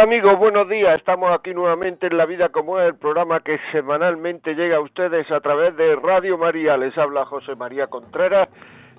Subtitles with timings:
[0.00, 0.96] Amigos, buenos días.
[0.96, 5.30] Estamos aquí nuevamente en La Vida como es, el programa que semanalmente llega a ustedes
[5.30, 6.78] a través de Radio María.
[6.78, 8.48] Les habla José María Contreras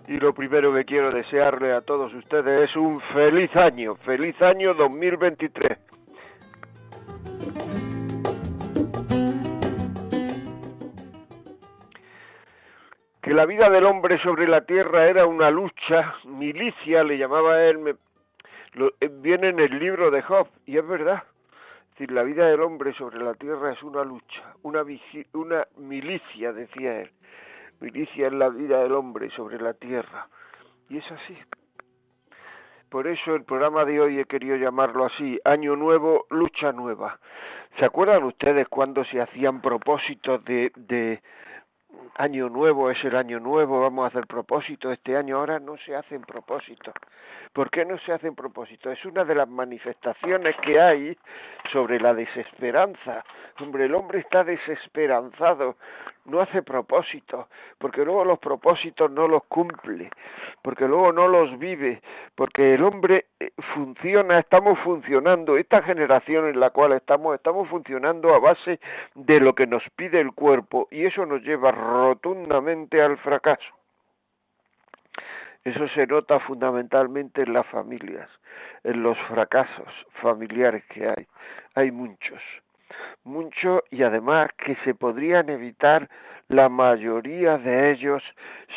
[0.07, 4.75] y lo primero que quiero desearle a todos ustedes es un feliz año, feliz año
[4.75, 5.79] 2023.
[13.23, 17.79] Que la vida del hombre sobre la tierra era una lucha, milicia le llamaba él,
[18.73, 21.23] lo, eh, viene en el libro de Job, y es verdad.
[22.09, 24.83] La vida del hombre sobre la tierra es una lucha, una,
[25.33, 27.11] una milicia, decía él.
[27.79, 30.27] Milicia es la vida del hombre sobre la tierra.
[30.89, 31.37] Y es así.
[32.89, 37.19] Por eso el programa de hoy he querido llamarlo así, Año Nuevo, Lucha Nueva.
[37.77, 41.21] ¿Se acuerdan ustedes cuando se hacían propósitos de, de
[42.15, 45.95] año nuevo, es el año nuevo, vamos a hacer propósito este año, ahora no se
[45.95, 46.93] hacen propósitos.
[47.53, 48.93] ¿Por qué no se hacen propósitos?
[48.93, 51.17] Es una de las manifestaciones que hay
[51.73, 53.25] sobre la desesperanza.
[53.59, 55.75] Hombre, el hombre está desesperanzado,
[56.25, 60.09] no hace propósitos, porque luego los propósitos no los cumple,
[60.61, 62.01] porque luego no los vive,
[62.35, 68.33] porque el hombre eh, funciona, estamos funcionando, esta generación en la cual estamos, estamos funcionando
[68.33, 68.79] a base
[69.13, 73.80] de lo que nos pide el cuerpo y eso nos lleva rotundamente al fracaso.
[75.63, 78.27] Eso se nota fundamentalmente en las familias,
[78.83, 79.87] en los fracasos
[80.21, 81.27] familiares que hay.
[81.75, 82.41] Hay muchos,
[83.23, 86.09] muchos y además que se podrían evitar
[86.47, 88.23] la mayoría de ellos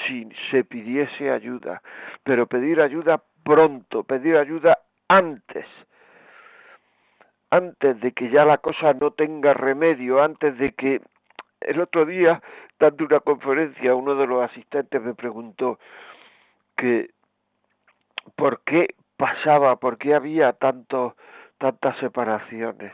[0.06, 1.82] si se pidiese ayuda,
[2.22, 4.78] pero pedir ayuda pronto, pedir ayuda
[5.08, 5.66] antes,
[7.50, 11.00] antes de que ya la cosa no tenga remedio, antes de que
[11.60, 12.42] el otro día,
[12.78, 15.78] dando una conferencia, uno de los asistentes me preguntó
[16.76, 17.10] que
[18.36, 21.16] por qué pasaba, por qué había tanto,
[21.58, 22.92] tantas separaciones.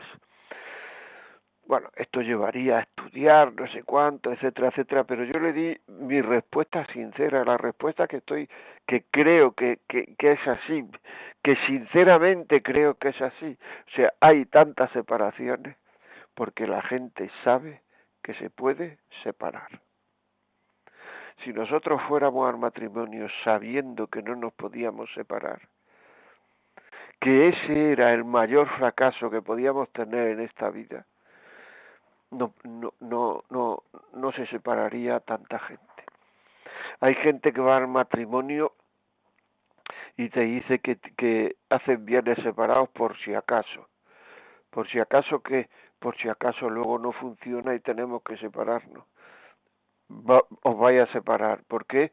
[1.65, 6.21] Bueno, esto llevaría a estudiar, no sé cuánto, etcétera, etcétera, pero yo le di mi
[6.21, 8.49] respuesta sincera, la respuesta que estoy,
[8.85, 10.85] que creo que, que, que es así,
[11.43, 13.57] que sinceramente creo que es así.
[13.87, 15.77] O sea, hay tantas separaciones
[16.35, 17.81] porque la gente sabe
[18.21, 19.69] que se puede separar.
[21.43, 25.61] Si nosotros fuéramos al matrimonio sabiendo que no nos podíamos separar,
[27.19, 31.05] que ese era el mayor fracaso que podíamos tener en esta vida,
[32.31, 35.83] no, no, no, no, no se separaría tanta gente.
[36.99, 38.73] Hay gente que va al matrimonio
[40.17, 43.87] y te dice que, que hacen bienes separados por si acaso.
[44.69, 45.69] Por si acaso que
[45.99, 49.05] por si acaso luego no funciona y tenemos que separarnos.
[50.63, 51.63] Os vaya a separar.
[51.67, 52.11] ¿Por qué?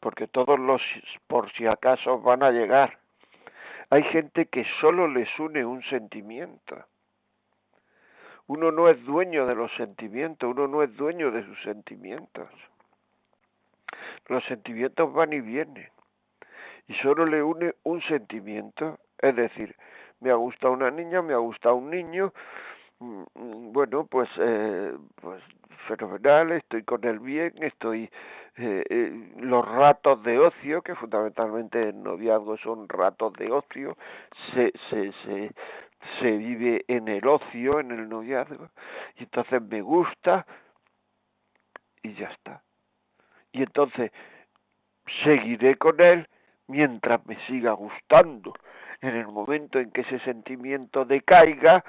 [0.00, 0.82] Porque todos los
[1.26, 2.98] por si acaso van a llegar.
[3.90, 6.84] Hay gente que solo les une un sentimiento.
[8.46, 12.48] Uno no es dueño de los sentimientos, uno no es dueño de sus sentimientos.
[14.28, 15.88] Los sentimientos van y vienen.
[16.88, 19.76] Y solo le une un sentimiento, es decir,
[20.20, 22.32] me ha gustado una niña, me ha gustado un niño,
[23.72, 25.42] bueno, pues, eh, pues
[25.88, 28.10] fenomenal, estoy con él bien, estoy
[28.56, 33.96] eh, eh, los ratos de ocio, que fundamentalmente el noviazgo son ratos de ocio,
[34.52, 35.50] se, se, se,
[36.20, 38.68] se vive en el ocio, en el noviazgo,
[39.16, 40.46] y entonces me gusta
[42.02, 42.62] y ya está.
[43.52, 44.10] Y entonces
[45.24, 46.28] seguiré con él
[46.68, 48.54] mientras me siga gustando
[49.02, 51.84] en el momento en que ese sentimiento decaiga,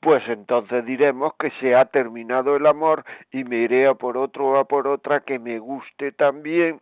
[0.00, 4.48] pues entonces diremos que se ha terminado el amor y me iré a por otro
[4.48, 6.80] o a por otra que me guste también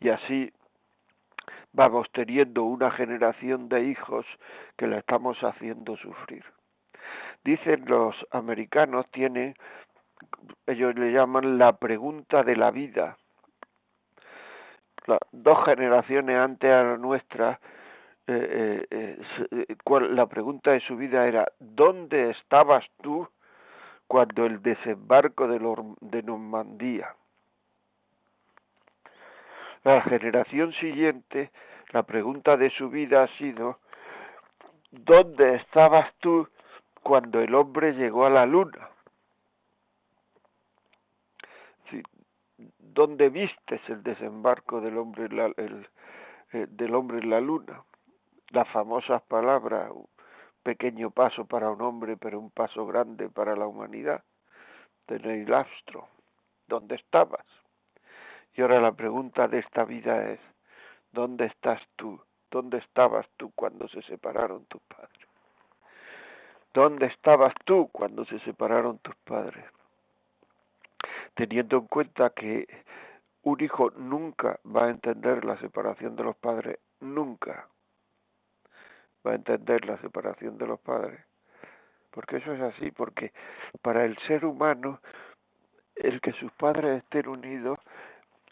[0.00, 0.50] y así
[1.72, 4.24] vamos teniendo una generación de hijos
[4.78, 6.44] que la estamos haciendo sufrir.
[7.44, 9.54] Dicen los americanos, tienen,
[10.66, 13.18] ellos le llaman la pregunta de la vida.
[15.30, 17.60] dos generaciones antes a la nuestra
[18.28, 19.18] eh, eh,
[19.50, 19.76] eh
[20.10, 23.28] la pregunta de su vida era ¿dónde estabas tú
[24.06, 25.58] cuando el desembarco de,
[26.00, 27.14] de Normandía?
[29.84, 31.50] La generación siguiente
[31.92, 33.78] La pregunta de su vida ha sido,
[34.90, 36.48] ¿dónde estabas tú
[37.02, 38.90] cuando el hombre llegó a la luna?
[42.78, 47.82] ¿Dónde vistes el desembarco del hombre en la, eh, del hombre en la luna?
[48.56, 49.92] Las famosas palabras,
[50.62, 54.24] pequeño paso para un hombre, pero un paso grande para la humanidad,
[55.08, 56.08] de Neil Armstrong.
[56.66, 57.44] ¿Dónde estabas?
[58.54, 60.40] Y ahora la pregunta de esta vida es,
[61.12, 62.18] ¿dónde estás tú?
[62.50, 65.28] ¿Dónde estabas tú cuando se separaron tus padres?
[66.72, 69.66] ¿Dónde estabas tú cuando se separaron tus padres?
[71.34, 72.66] Teniendo en cuenta que
[73.42, 77.68] un hijo nunca va a entender la separación de los padres, nunca
[79.26, 81.20] va a entender la separación de los padres.
[82.10, 83.32] Porque eso es así, porque
[83.82, 85.00] para el ser humano
[85.96, 87.78] el que sus padres estén unidos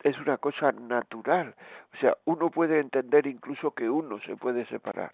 [0.02, 1.54] es una cosa natural.
[1.94, 5.12] O sea, uno puede entender incluso que uno se puede separar,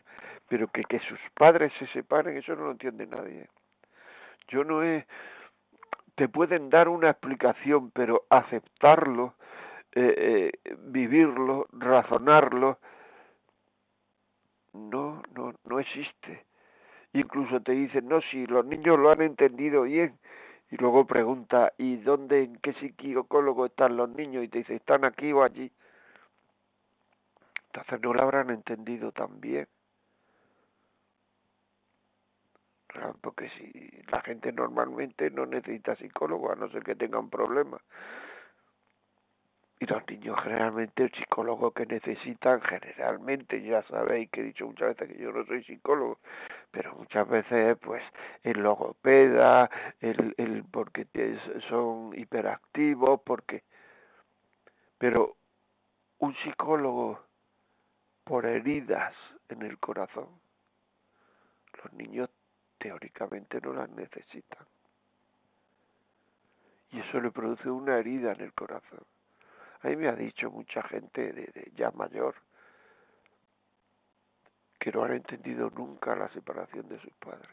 [0.49, 3.49] pero que, que sus padres se separen, eso no lo entiende nadie.
[4.49, 5.07] Yo no he...
[6.17, 9.35] Te pueden dar una explicación, pero aceptarlo,
[9.93, 12.79] eh, eh, vivirlo, razonarlo,
[14.73, 16.45] no, no, no existe.
[17.13, 20.19] Incluso te dicen, no, si los niños lo han entendido bien,
[20.71, 24.45] y luego pregunta, ¿y dónde, en qué psicólogo están los niños?
[24.45, 25.71] Y te dice, ¿están aquí o allí?
[27.67, 29.67] Entonces no lo habrán entendido tan bien.
[33.21, 37.81] Porque si la gente normalmente no necesita psicólogo, a no ser que tengan problemas.
[39.81, 44.89] Y los niños generalmente el psicólogo que necesitan, generalmente, ya sabéis que he dicho muchas
[44.89, 46.19] veces que yo no soy psicólogo,
[46.71, 48.03] pero muchas veces pues
[48.43, 51.07] el logopeda, el, el porque
[51.71, 53.63] son hiperactivos, porque...
[54.99, 55.37] Pero
[56.19, 57.25] un psicólogo
[58.25, 59.15] por heridas
[59.49, 60.29] en el corazón,
[61.83, 62.29] los niños
[62.77, 64.67] teóricamente no las necesitan.
[66.91, 69.05] Y eso le produce una herida en el corazón.
[69.83, 72.35] A mí me ha dicho mucha gente de, ya mayor
[74.79, 77.51] que no han entendido nunca la separación de sus padres.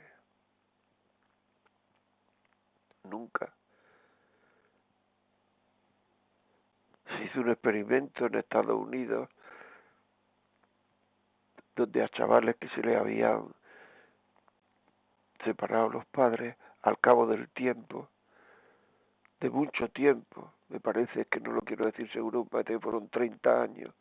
[3.03, 3.53] Nunca.
[7.05, 9.29] Se hizo un experimento en Estados Unidos
[11.75, 13.53] donde a chavales que se le habían
[15.43, 18.09] separado los padres al cabo del tiempo,
[19.39, 23.09] de mucho tiempo, me parece que no lo quiero decir seguro, me parece que fueron
[23.09, 23.93] 30 años,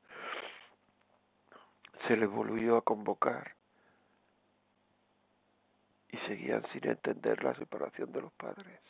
[2.07, 3.55] se les volvió a convocar
[6.09, 8.81] y seguían sin entender la separación de los padres.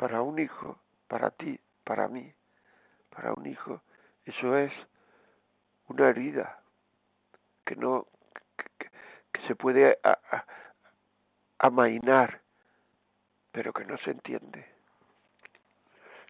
[0.00, 0.78] para un hijo,
[1.08, 2.32] para ti, para mí,
[3.10, 3.82] para un hijo,
[4.24, 4.72] eso es
[5.88, 6.62] una herida
[7.66, 8.06] que no
[8.56, 9.98] que, se puede
[11.58, 12.39] amainar
[13.52, 14.66] pero que no se entiende.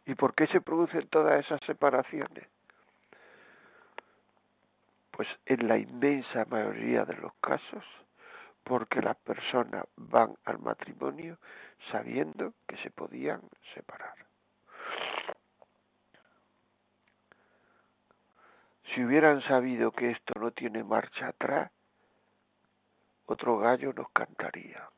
[0.06, 2.46] ¿Y por qué se producen todas esas separaciones?
[5.10, 7.84] Pues en la inmensa mayoría de los casos,
[8.64, 11.38] porque las personas van al matrimonio
[11.90, 13.40] sabiendo que se podían
[13.74, 14.14] separar.
[18.94, 21.70] Si hubieran sabido que esto no tiene marcha atrás,
[23.26, 24.88] otro gallo nos cantaría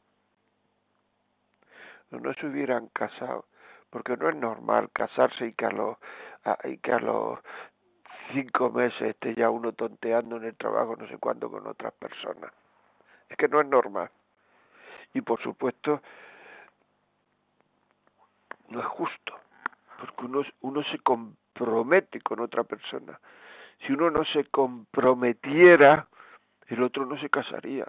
[2.18, 3.46] no se hubieran casado,
[3.90, 5.96] porque no es normal casarse y que a los,
[6.64, 7.38] y que a los
[8.32, 12.52] cinco meses esté ya uno tonteando en el trabajo no sé cuándo con otras personas.
[13.28, 14.10] Es que no es normal.
[15.14, 16.02] Y por supuesto,
[18.68, 19.34] no es justo,
[19.98, 23.18] porque uno, uno se compromete con otra persona.
[23.86, 26.06] Si uno no se comprometiera,
[26.68, 27.86] el otro no se casaría.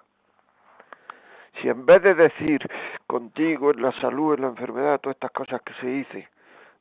[1.61, 2.67] Si en vez de decir
[3.07, 6.27] contigo en la salud, en la enfermedad, todas estas cosas que se dicen,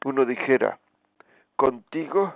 [0.04, 0.78] uno dijera
[1.56, 2.34] contigo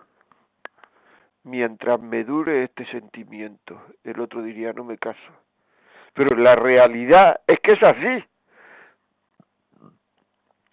[1.45, 5.33] mientras me dure este sentimiento, el otro diría no me caso.
[6.13, 8.25] Pero la realidad es que es así.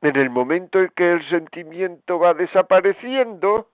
[0.02, 3.70] En el momento en que el sentimiento va desapareciendo,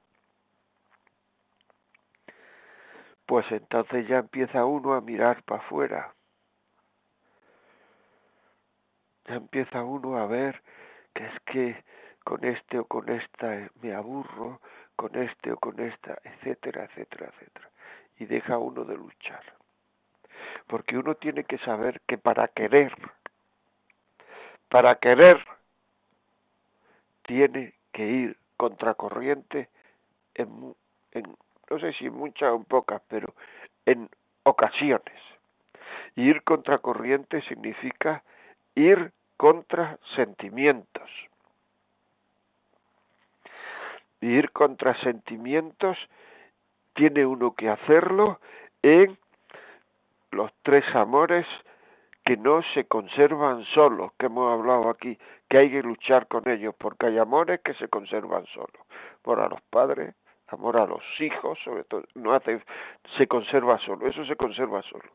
[3.25, 6.13] pues entonces ya empieza uno a mirar para afuera
[9.29, 10.61] ya empieza uno a ver
[11.13, 11.83] que es que
[12.23, 14.59] con este o con esta me aburro,
[14.95, 17.69] con este o con esta, etcétera, etcétera, etcétera.
[18.17, 19.43] Y deja uno de luchar.
[20.67, 22.93] Porque uno tiene que saber que para querer,
[24.67, 25.43] para querer,
[27.23, 29.69] tiene que ir contracorriente
[30.35, 30.75] en,
[31.11, 31.37] en
[31.69, 33.33] no sé si muchas o pocas, pero
[33.85, 34.09] en
[34.43, 35.21] ocasiones.
[36.15, 38.23] Ir contra corriente significa
[38.75, 41.09] ir contra sentimientos.
[44.19, 45.97] Ir contra sentimientos
[46.93, 48.41] tiene uno que hacerlo
[48.81, 49.17] en
[50.31, 51.47] los tres amores
[52.25, 55.17] que no se conservan solos, que hemos hablado aquí,
[55.47, 58.85] que hay que luchar con ellos, porque hay amores que se conservan solos.
[59.21, 60.15] Por a los padres,
[60.47, 62.61] amor a los hijos, sobre todo, no hace,
[63.17, 65.09] se conserva solo, eso se conserva solo.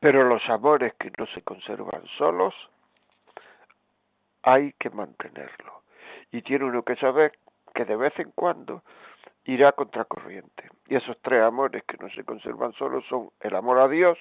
[0.00, 2.54] Pero los amores que no se conservan solos,
[4.42, 5.82] hay que mantenerlo.
[6.30, 7.32] Y tiene uno que saber
[7.74, 8.82] que de vez en cuando
[9.44, 10.68] irá contracorriente.
[10.88, 14.18] Y esos tres amores que no se conservan solos son el amor a Dios,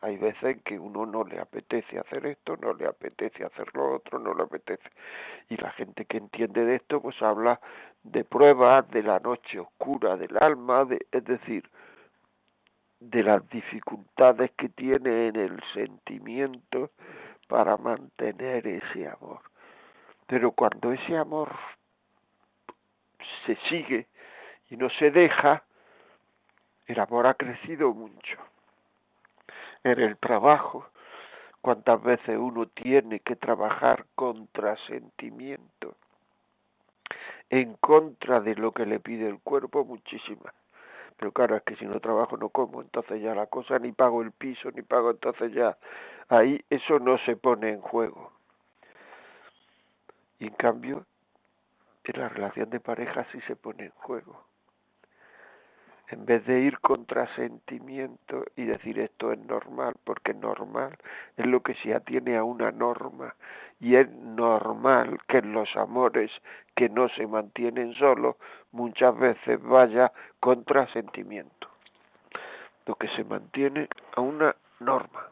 [0.00, 4.18] hay, veces que uno no le apetece hacer esto, no le apetece hacer lo otro,
[4.18, 4.88] no le apetece.
[5.48, 7.60] Y la gente que entiende de esto, pues habla
[8.02, 11.70] de pruebas, de la noche oscura del alma, de, es decir,
[13.00, 16.90] de las dificultades que tiene en el sentimiento
[17.48, 19.40] para mantener ese amor.
[20.26, 21.50] Pero cuando ese amor
[23.46, 24.06] se sigue
[24.68, 25.64] y no se deja,
[26.86, 28.38] el amor ha crecido mucho
[29.82, 30.86] en el trabajo,
[31.60, 35.96] cuántas veces uno tiene que trabajar contra sentimiento,
[37.48, 40.54] en contra de lo que le pide el cuerpo, muchísimas.
[41.20, 44.22] Pero claro, es que si no trabajo no como, entonces ya la cosa ni pago
[44.22, 45.76] el piso, ni pago, entonces ya
[46.30, 48.32] ahí eso no se pone en juego.
[50.38, 51.04] Y en cambio,
[52.04, 54.49] en la relación de pareja sí se pone en juego
[56.10, 60.96] en vez de ir contra sentimiento y decir esto es normal, porque normal
[61.36, 63.34] es lo que se atiene a una norma
[63.78, 66.30] y es normal que en los amores
[66.74, 68.36] que no se mantienen solos
[68.72, 71.68] muchas veces vaya contra sentimiento,
[72.86, 75.28] lo que se mantiene a una norma.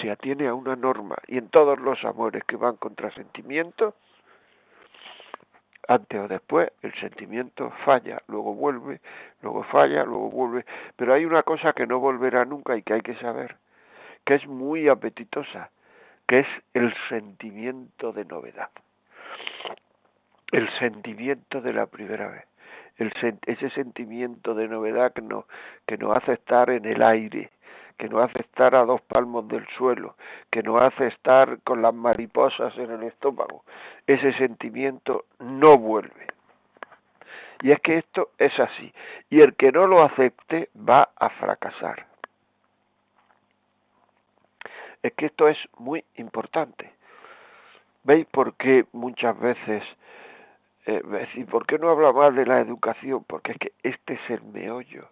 [0.00, 3.94] Se atiene a una norma y en todos los amores que van contra sentimiento,
[5.90, 9.00] antes o después el sentimiento falla, luego vuelve,
[9.42, 13.00] luego falla, luego vuelve, pero hay una cosa que no volverá nunca y que hay
[13.00, 13.56] que saber,
[14.24, 15.70] que es muy apetitosa,
[16.28, 18.70] que es el sentimiento de novedad,
[20.52, 22.44] el sentimiento de la primera vez,
[23.46, 25.44] ese sentimiento de novedad que nos,
[25.88, 27.50] que nos hace estar en el aire,
[28.00, 30.16] que nos hace estar a dos palmos del suelo,
[30.50, 33.62] que nos hace estar con las mariposas en el estómago.
[34.06, 36.28] Ese sentimiento no vuelve.
[37.60, 38.90] Y es que esto es así.
[39.28, 42.06] Y el que no lo acepte va a fracasar.
[45.02, 46.94] Es que esto es muy importante.
[48.04, 49.82] ¿Veis por qué muchas veces,
[50.86, 53.24] eh, ¿por qué no habla más de la educación?
[53.24, 55.06] Porque es que este es el meollo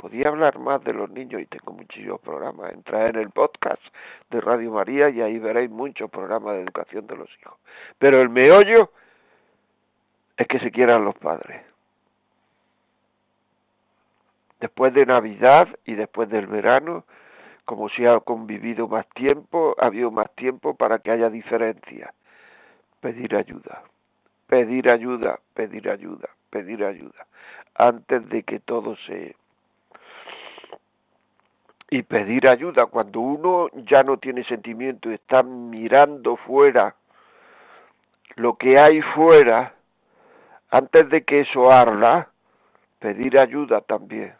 [0.00, 2.72] podía hablar más de los niños y tengo muchísimos programas.
[2.72, 3.82] Entra en el podcast
[4.30, 7.58] de Radio María y ahí veréis muchos programas de educación de los hijos.
[7.98, 8.90] Pero el meollo
[10.38, 11.62] es que se quieran los padres.
[14.58, 17.04] Después de Navidad y después del verano,
[17.66, 22.14] como si ha convivido más tiempo, ha habido más tiempo para que haya diferencia.
[23.00, 23.82] Pedir ayuda,
[24.46, 27.26] pedir ayuda, pedir ayuda, pedir ayuda,
[27.74, 29.36] antes de que todo se
[31.90, 36.94] y pedir ayuda cuando uno ya no tiene sentimiento y está mirando fuera.
[38.36, 39.74] Lo que hay fuera
[40.70, 42.28] antes de que eso arda
[43.00, 44.34] pedir ayuda también.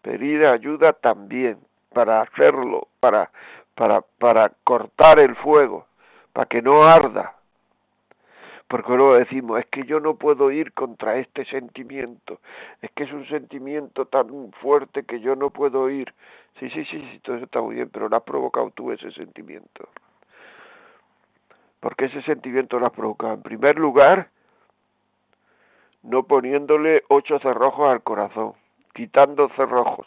[0.00, 1.58] Pedir ayuda también
[1.92, 3.30] para hacerlo para
[3.74, 5.86] para para cortar el fuego
[6.32, 7.37] para que no arda
[8.68, 12.40] porque luego decimos, es que yo no puedo ir contra este sentimiento,
[12.82, 16.12] es que es un sentimiento tan fuerte que yo no puedo ir.
[16.60, 19.10] Sí, sí, sí, sí, todo eso está muy bien, pero lo has provocado tú ese
[19.12, 19.88] sentimiento.
[21.80, 23.34] Porque ese sentimiento lo has provocado.
[23.34, 24.28] En primer lugar,
[26.02, 28.52] no poniéndole ocho cerrojos al corazón,
[28.92, 30.06] quitando cerrojos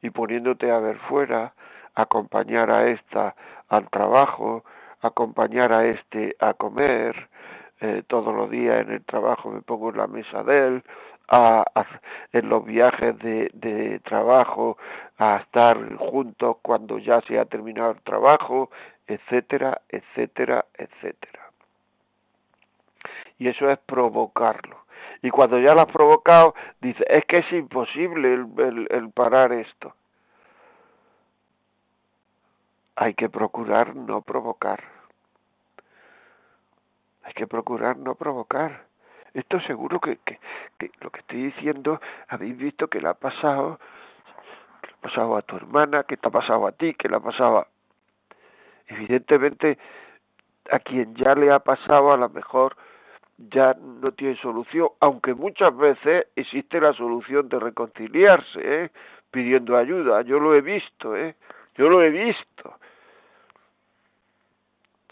[0.00, 1.54] y poniéndote a ver fuera,
[1.94, 3.34] acompañar a esta
[3.68, 4.64] al trabajo,
[5.00, 7.29] acompañar a este a comer,
[7.80, 10.84] eh, todos los días en el trabajo me pongo en la mesa de él,
[11.28, 11.64] a,
[12.32, 14.76] en los viajes de, de trabajo,
[15.18, 18.70] a estar juntos cuando ya se ha terminado el trabajo,
[19.06, 21.50] etcétera, etcétera, etcétera.
[23.38, 24.84] Y eso es provocarlo.
[25.22, 29.94] Y cuando ya lo has provocado, dice, es que es imposible el, el parar esto.
[32.96, 34.99] Hay que procurar no provocar
[37.30, 38.86] hay que procurar no provocar.
[39.34, 40.40] Esto seguro que, que,
[41.00, 43.78] lo que estoy diciendo, habéis visto que le ha pasado,
[44.82, 47.20] que ha pasado a tu hermana, que te ha pasado a ti, que le ha
[47.20, 47.68] pasado.
[48.88, 49.78] Evidentemente,
[50.72, 52.76] a quien ya le ha pasado a lo mejor
[53.38, 58.90] ya no tiene solución, aunque muchas veces existe la solución de reconciliarse, ¿eh?
[59.30, 60.22] pidiendo ayuda.
[60.22, 61.36] Yo lo he visto, ¿eh?
[61.76, 62.74] Yo lo he visto.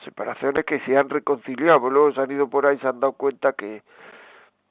[0.08, 3.12] Separaciones que se han reconciliado, luego se han ido por ahí y se han dado
[3.12, 3.82] cuenta que,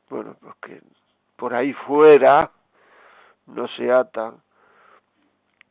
[0.10, 0.82] bueno, pues que
[1.36, 2.50] por ahí fuera
[3.46, 4.42] no se atan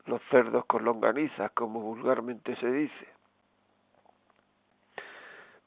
[0.04, 3.08] los cerdos con longanizas, como vulgarmente se dice.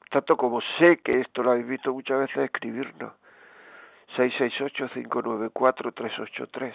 [0.10, 3.12] Tanto como sé que esto lo habéis visto muchas veces, escribirnos.
[4.16, 6.74] 668-594-383.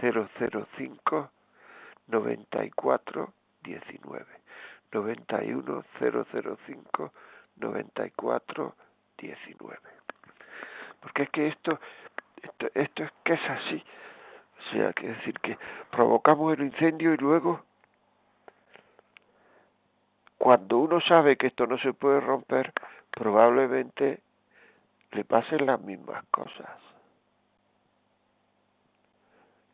[0.00, 1.30] 005
[2.08, 3.32] 94
[3.62, 4.26] 19
[4.92, 7.12] 91 005
[7.56, 8.74] 94
[9.16, 9.78] 19
[11.04, 11.78] porque es que esto
[12.42, 13.84] esto, esto es que es así.
[14.58, 15.58] O sea que decir que
[15.90, 17.62] provocamos el incendio y luego
[20.38, 22.72] cuando uno sabe que esto no se puede romper
[23.10, 24.20] probablemente
[25.14, 26.68] le pasen las mismas cosas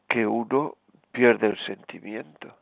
[0.08, 0.74] que uno
[1.12, 2.54] pierde el sentimiento.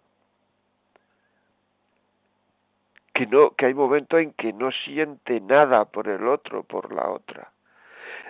[3.13, 7.11] Que no, que hay momentos en que no siente nada por el otro, por la
[7.11, 7.51] otra.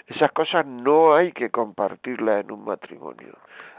[0.07, 3.37] Esas cosas no hay que compartirlas en un matrimonio.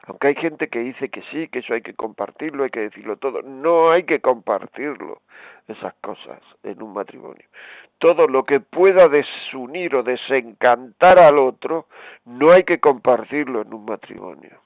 [0.10, 3.18] Aunque hay gente que dice que sí, que eso hay que compartirlo, hay que decirlo
[3.18, 3.42] todo.
[3.42, 5.22] No hay que compartirlo,
[5.68, 7.46] esas cosas, en un matrimonio.
[8.00, 11.88] Todo lo que pueda desunir o desencantar al otro,
[12.26, 14.60] no hay que compartirlo en un matrimonio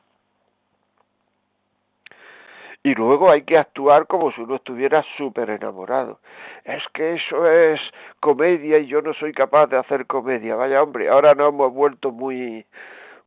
[2.83, 6.19] y luego hay que actuar como si uno estuviera súper enamorado.
[6.65, 7.79] Es que eso es
[8.19, 10.55] comedia y yo no soy capaz de hacer comedia.
[10.55, 12.65] Vaya hombre, ahora nos hemos vuelto muy,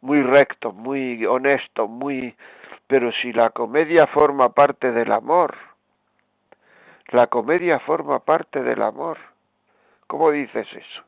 [0.01, 2.35] muy rectos, muy honestos, muy...
[2.87, 5.57] Pero si la comedia forma parte del amor,
[7.09, 9.19] la comedia forma parte del amor.
[10.07, 11.03] ¿Cómo dices eso?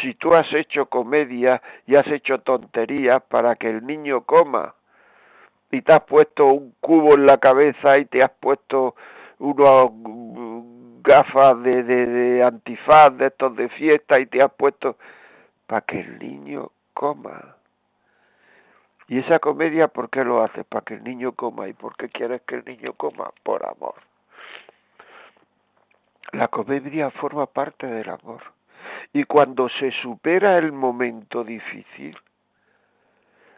[0.00, 4.74] Si tú has hecho comedia y has hecho tonterías para que el niño coma,
[5.70, 8.94] y te has puesto un cubo en la cabeza y te has puesto
[9.38, 9.90] unos
[11.02, 14.96] gafas de, de, de antifaz de estos de fiesta y te has puesto
[15.66, 17.55] para que el niño coma.
[19.08, 20.64] Y esa comedia, ¿por qué lo haces?
[20.66, 21.68] Para que el niño coma.
[21.68, 23.30] ¿Y por qué quieres que el niño coma?
[23.42, 23.94] Por amor.
[26.32, 28.42] La comedia forma parte del amor.
[29.12, 32.18] Y cuando se supera el momento difícil,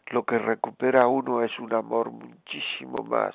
[0.08, 3.34] lo que recupera uno es un amor muchísimo más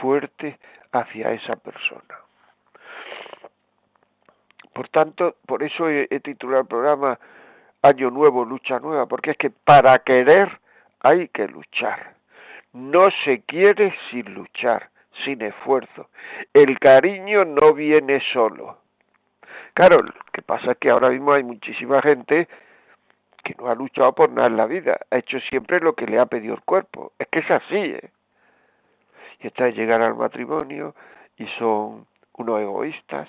[0.00, 0.58] fuerte
[0.92, 2.20] hacia esa persona.
[4.72, 7.18] Por tanto, por eso he, titulado el programa
[7.82, 10.60] Año Nuevo, Lucha Nueva, porque es que para querer
[11.00, 12.14] hay que luchar.
[12.72, 14.90] No se quiere sin luchar,
[15.24, 16.10] sin esfuerzo.
[16.52, 18.78] El cariño no viene solo.
[19.74, 22.48] Claro, lo que pasa es que ahora mismo hay muchísima gente
[23.44, 26.18] que no ha luchado por nada en la vida, ha hecho siempre lo que le
[26.18, 27.12] ha pedido el cuerpo.
[27.18, 28.10] Es que es así, ¿eh?
[29.40, 30.94] Y está llegar al matrimonio
[31.36, 33.28] y son unos egoístas,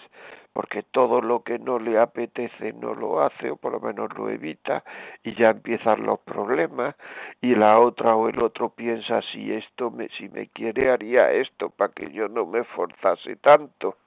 [0.58, 4.28] porque todo lo que no le apetece no lo hace o por lo menos lo
[4.28, 4.84] evita
[5.22, 6.96] y ya empiezan los problemas
[7.42, 11.70] y la otra o el otro piensa si esto me si me quiere haría esto
[11.70, 13.98] para que yo no me forzase tanto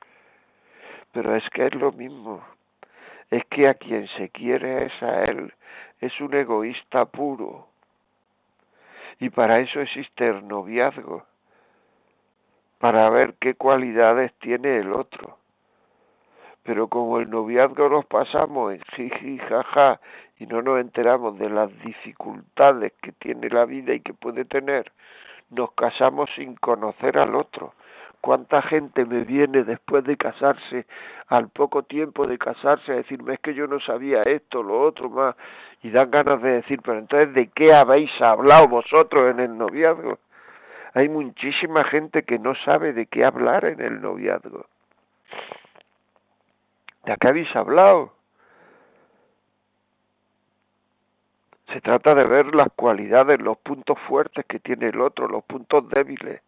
[1.12, 2.44] pero es que es lo mismo
[3.30, 5.52] es que a quien se quiere es a él
[6.00, 7.68] es un egoísta puro.
[9.18, 11.26] Y para eso existe el noviazgo,
[12.78, 15.39] para ver qué cualidades tiene el otro.
[16.62, 20.00] Pero como el noviazgo nos pasamos en jiji, jaja,
[20.38, 24.90] y no nos enteramos de las dificultades que tiene la vida y que puede tener,
[25.50, 27.74] nos casamos sin conocer al otro,
[28.20, 30.86] cuánta gente me viene después de casarse,
[31.28, 35.10] al poco tiempo de casarse, a decirme es que yo no sabía esto, lo otro
[35.10, 35.36] más,
[35.82, 40.18] y dan ganas de decir, pero entonces, ¿de qué habéis hablado vosotros en el noviazgo?
[40.94, 44.66] Hay muchísima gente que no sabe de qué hablar en el noviazgo.
[47.04, 48.14] ¿De qué habéis hablado?
[51.72, 55.88] Se trata de ver las cualidades, los puntos fuertes que tiene el otro, los puntos
[55.88, 56.42] débiles.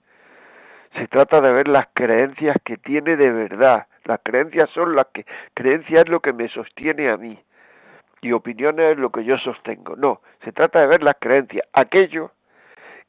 [0.95, 3.87] Se trata de ver las creencias que tiene de verdad.
[4.05, 7.39] Las creencias son las que, creencia es lo que me sostiene a mí.
[8.21, 9.97] y opiniones es lo que yo sostengo.
[9.97, 12.31] No, se trata de ver las creencias, aquello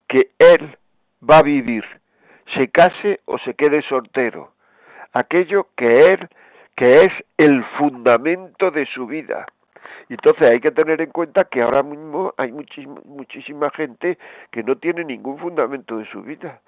[0.08, 0.76] que él
[1.22, 1.86] va a vivir,
[2.58, 4.54] se case o se quede soltero,
[5.14, 6.30] aquello que él,
[6.76, 9.46] que es el fundamento de su vida.
[10.10, 14.18] Entonces hay que tener en cuenta que ahora mismo hay muchísima, muchísima gente
[14.52, 16.62] que no tiene ningún fundamento de su vida.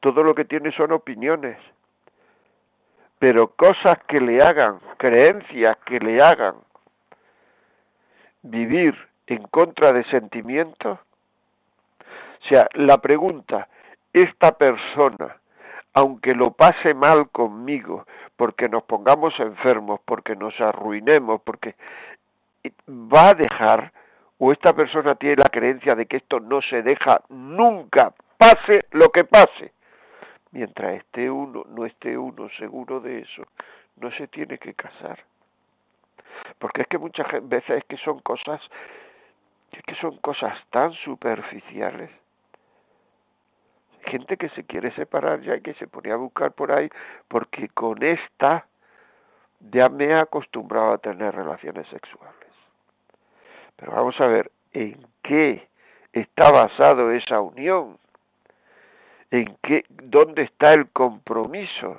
[0.00, 1.58] Todo lo que tiene son opiniones.
[3.18, 6.54] Pero cosas que le hagan, creencias que le hagan
[8.42, 10.98] vivir en contra de sentimientos.
[12.42, 13.68] O sea, la pregunta,
[14.12, 15.36] esta persona,
[15.94, 21.74] aunque lo pase mal conmigo, porque nos pongamos enfermos, porque nos arruinemos, porque
[22.88, 23.92] va a dejar,
[24.38, 29.08] o esta persona tiene la creencia de que esto no se deja nunca, pase lo
[29.10, 29.72] que pase.
[30.52, 33.44] Mientras esté uno, no esté uno seguro de eso,
[33.96, 35.18] no se tiene que casar.
[36.58, 38.60] Porque es que muchas veces es que son cosas,
[39.72, 42.10] es que son cosas tan superficiales.
[44.04, 46.88] Gente que se quiere separar ya y que se pone a buscar por ahí
[47.28, 48.66] porque con esta
[49.60, 52.34] ya me he acostumbrado a tener relaciones sexuales.
[53.76, 55.68] Pero vamos a ver en qué
[56.12, 57.98] está basado esa unión,
[59.30, 61.96] en qué, dónde está el compromiso.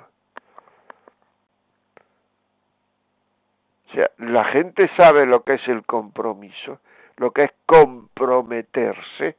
[3.88, 6.80] O sea, la gente sabe lo que es el compromiso,
[7.16, 9.36] lo que es comprometerse,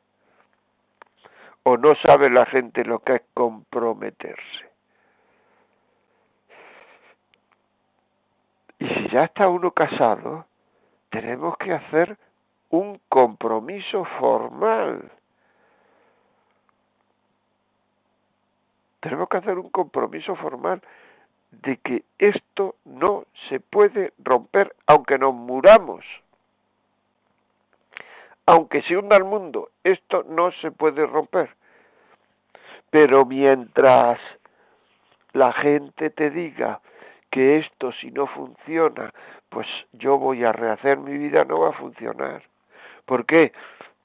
[1.64, 4.70] o no sabe la gente lo que es comprometerse.
[8.80, 10.46] Y si ya está uno casado,
[11.10, 12.18] tenemos que hacer
[12.70, 15.12] un compromiso formal.
[19.00, 20.82] Tenemos que hacer un compromiso formal
[21.52, 26.04] de que esto no se puede romper aunque nos muramos.
[28.46, 31.50] Aunque se hunda el mundo, esto no se puede romper.
[32.90, 34.20] Pero mientras
[35.32, 36.82] la gente te diga
[37.32, 39.12] que esto si no funciona,
[39.50, 42.44] pues yo voy a rehacer mi vida, no va a funcionar.
[43.06, 43.52] ¿Por qué?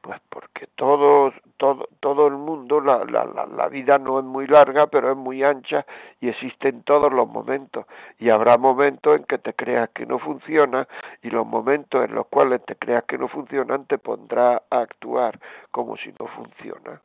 [0.09, 4.87] Pues porque todo, todo, todo el mundo, la, la, la, vida no es muy larga,
[4.87, 5.85] pero es muy ancha
[6.19, 7.85] y existen todos los momentos.
[8.19, 10.89] Y habrá momentos en que te creas que no funciona
[11.21, 15.39] y los momentos en los cuales te creas que no funcionan te pondrá a actuar
[15.73, 17.03] como si no funciona.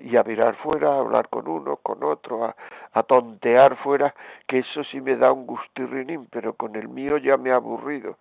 [0.00, 2.56] Y a mirar fuera, a hablar con uno, con otro, a,
[2.94, 4.14] a tontear fuera,
[4.46, 8.16] que eso sí me da un gustirrinín, pero con el mío ya me ha aburrido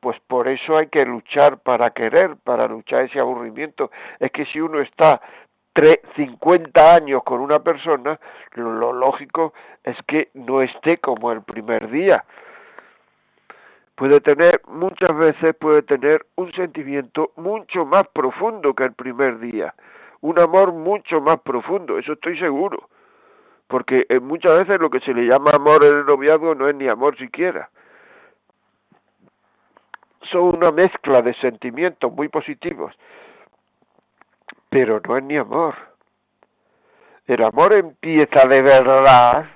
[0.00, 3.90] pues por eso hay que luchar para querer, para luchar ese aburrimiento.
[4.20, 5.20] Es que si uno está
[6.16, 8.18] 50 años con una persona,
[8.54, 9.52] lo, lógico
[9.84, 12.24] es que no esté como el primer día.
[13.94, 19.74] Puede tener, muchas veces puede tener un sentimiento mucho más profundo que el primer día,
[20.20, 22.88] un amor mucho más profundo, eso estoy seguro.
[23.66, 26.74] Porque eh, muchas veces lo que se le llama amor en el noviazgo no es
[26.74, 27.68] ni amor siquiera
[30.30, 32.94] son una mezcla de sentimientos muy positivos,
[34.68, 35.74] pero no es ni amor.
[37.26, 39.46] El amor empieza de verdad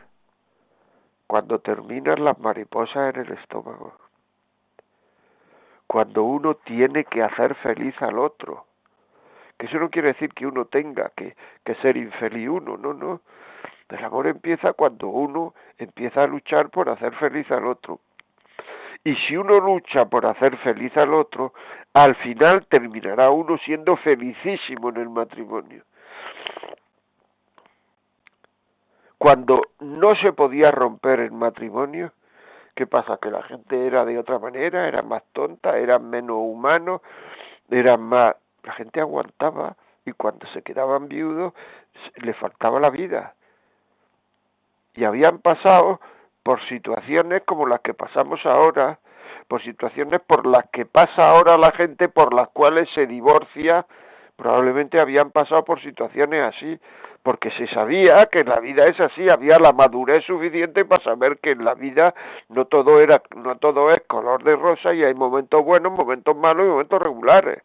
[1.27, 3.95] cuando terminan las mariposas en el estómago,
[5.87, 8.67] cuando uno tiene que hacer feliz al otro.
[9.57, 11.35] Que eso no quiere decir que uno tenga que,
[11.81, 13.23] ser infeliz uno, no, no.
[13.89, 18.01] El amor empieza cuando uno empieza a luchar por hacer feliz al otro,
[19.05, 21.53] y si uno lucha por hacer feliz al otro,
[21.93, 25.83] al final terminará uno siendo felicísimo en el matrimonio.
[29.19, 32.12] Cuando no se podía romper el matrimonio,
[32.75, 33.19] ¿qué pasa?
[33.21, 37.03] Que la gente era de otra manera, era más tonta, era menos humano,
[37.71, 38.35] era más...
[38.65, 41.53] La gente aguantaba y cuando se quedaban viudos
[42.17, 43.35] le faltaba la vida.
[44.95, 46.01] Y habían pasado
[46.42, 48.98] por situaciones como las que pasamos ahora,
[49.48, 53.87] por situaciones por las que pasa ahora la gente, por las cuales se divorcia,
[54.37, 56.78] probablemente habían pasado por situaciones así,
[57.22, 61.52] porque se sabía que la vida es así, había la madurez suficiente para saber que
[61.52, 62.14] en la vida
[62.48, 66.66] no todo era, no todo es color de rosa y hay momentos buenos, momentos malos
[66.66, 67.62] y momentos regulares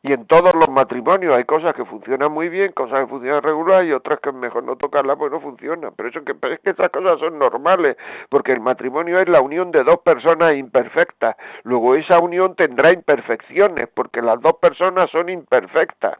[0.00, 3.84] y en todos los matrimonios hay cosas que funcionan muy bien, cosas que funcionan regular
[3.84, 5.92] y otras que es mejor no tocarlas porque no funcionan.
[5.96, 7.96] Pero eso que es que esas cosas son normales,
[8.28, 11.36] porque el matrimonio es la unión de dos personas imperfectas.
[11.64, 16.18] Luego esa unión tendrá imperfecciones, porque las dos personas son imperfectas.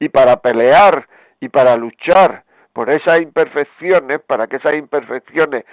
[0.00, 1.06] Y para pelear
[1.38, 5.64] y para luchar por esas imperfecciones, para que esas imperfecciones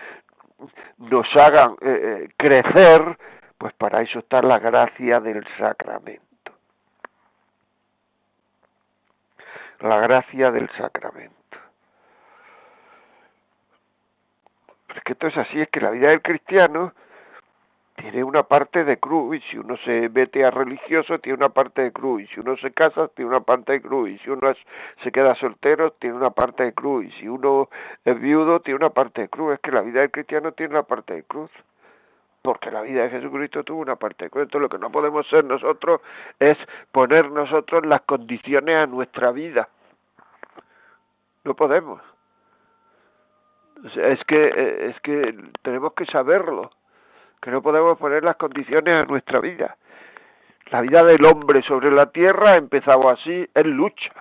[0.98, 3.18] nos hagan eh, eh, crecer,
[3.58, 6.27] Pues para eso está la gracia del sacramento.
[9.82, 11.36] La gracia del sacramento.
[14.96, 16.94] Es que esto es así, es que la vida del cristiano
[17.98, 21.82] tiene una parte de cruz y si uno se mete a religioso tiene una parte
[21.82, 24.54] de cruz y si uno se casa tiene una parte de cruz y si uno
[25.04, 27.70] se queda soltero tiene una parte de cruz y si uno
[28.06, 30.84] es viudo tiene una parte de cruz es que la vida del cristiano tiene una
[30.84, 31.50] parte de cruz
[32.42, 35.44] porque la vida de Jesucristo tuvo una parte de entonces lo que no podemos ser
[35.44, 36.02] nosotros
[36.40, 36.58] es
[36.92, 39.70] poner nosotros las condiciones a nuestra vida
[41.44, 42.02] no podemos
[43.96, 46.72] es que es que tenemos que saberlo
[47.42, 49.78] que no podemos poner las condiciones a nuestra vida.
[50.68, 54.12] La vida del hombre sobre la tierra ha empezado así, en lucha.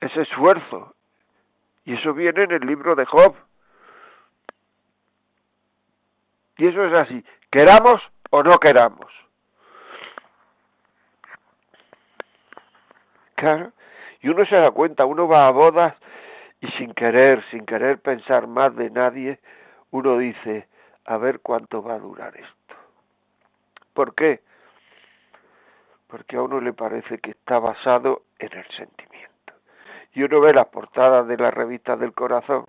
[0.00, 0.94] Es esfuerzo.
[1.84, 3.34] Y eso viene en el libro de Job.
[6.56, 9.10] Y eso es así, queramos o no queramos.
[13.34, 13.72] Claro.
[14.20, 15.94] Y uno se da cuenta, uno va a bodas
[16.60, 19.40] y sin querer, sin querer pensar más de nadie,
[19.90, 20.68] uno dice,
[21.04, 22.74] a ver cuánto va a durar esto.
[23.92, 24.40] ¿Por qué?
[26.06, 29.54] Porque a uno le parece que está basado en el sentimiento.
[30.14, 32.66] Y uno ve las portadas de las revistas del corazón.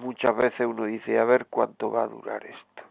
[0.00, 2.82] Muchas veces uno dice, a ver cuánto va a durar esto.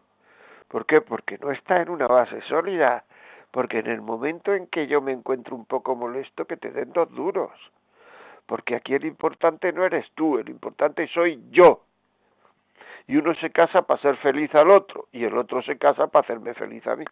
[0.68, 1.00] ¿Por qué?
[1.00, 3.04] Porque no está en una base sólida.
[3.50, 6.92] Porque en el momento en que yo me encuentro un poco molesto, que te den
[6.92, 7.52] dos duros
[8.46, 11.84] porque aquí el importante no eres tú, el importante soy yo.
[13.06, 16.24] Y uno se casa para ser feliz al otro, y el otro se casa para
[16.24, 17.04] hacerme feliz a mí.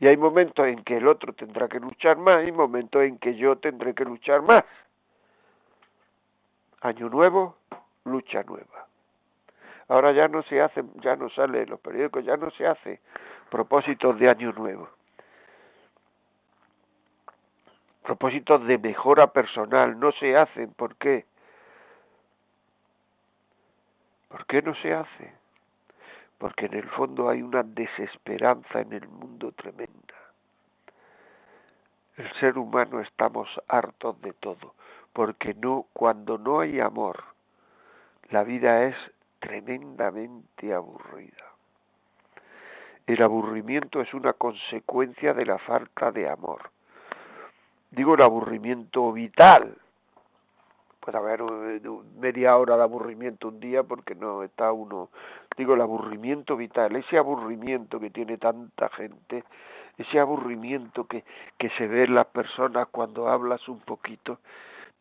[0.00, 3.36] Y hay momentos en que el otro tendrá que luchar más y momentos en que
[3.36, 4.62] yo tendré que luchar más.
[6.82, 7.56] Año nuevo,
[8.04, 8.86] lucha nueva.
[9.88, 13.00] Ahora ya no se hace, ya no sale en los periódicos, ya no se hace
[13.50, 14.88] propósitos de año nuevo
[18.02, 20.72] propósitos de mejora personal no se hacen.
[20.74, 21.24] ¿Por qué?
[24.28, 25.32] ¿Por qué no se hace?
[26.38, 30.14] Porque en el fondo hay una desesperanza en el mundo tremenda.
[32.16, 34.74] El ser humano estamos hartos de todo,
[35.12, 37.24] porque no cuando no hay amor,
[38.30, 38.96] la vida es
[39.40, 41.44] tremendamente aburrida.
[43.06, 46.70] El aburrimiento es una consecuencia de la falta de amor
[47.92, 49.76] digo el aburrimiento vital.
[51.00, 51.80] Puede haber eh,
[52.18, 55.10] media hora de aburrimiento un día porque no está uno,
[55.56, 59.44] digo el aburrimiento vital, ese aburrimiento que tiene tanta gente,
[59.98, 61.24] ese aburrimiento que,
[61.58, 64.38] que se ve en las personas cuando hablas un poquito,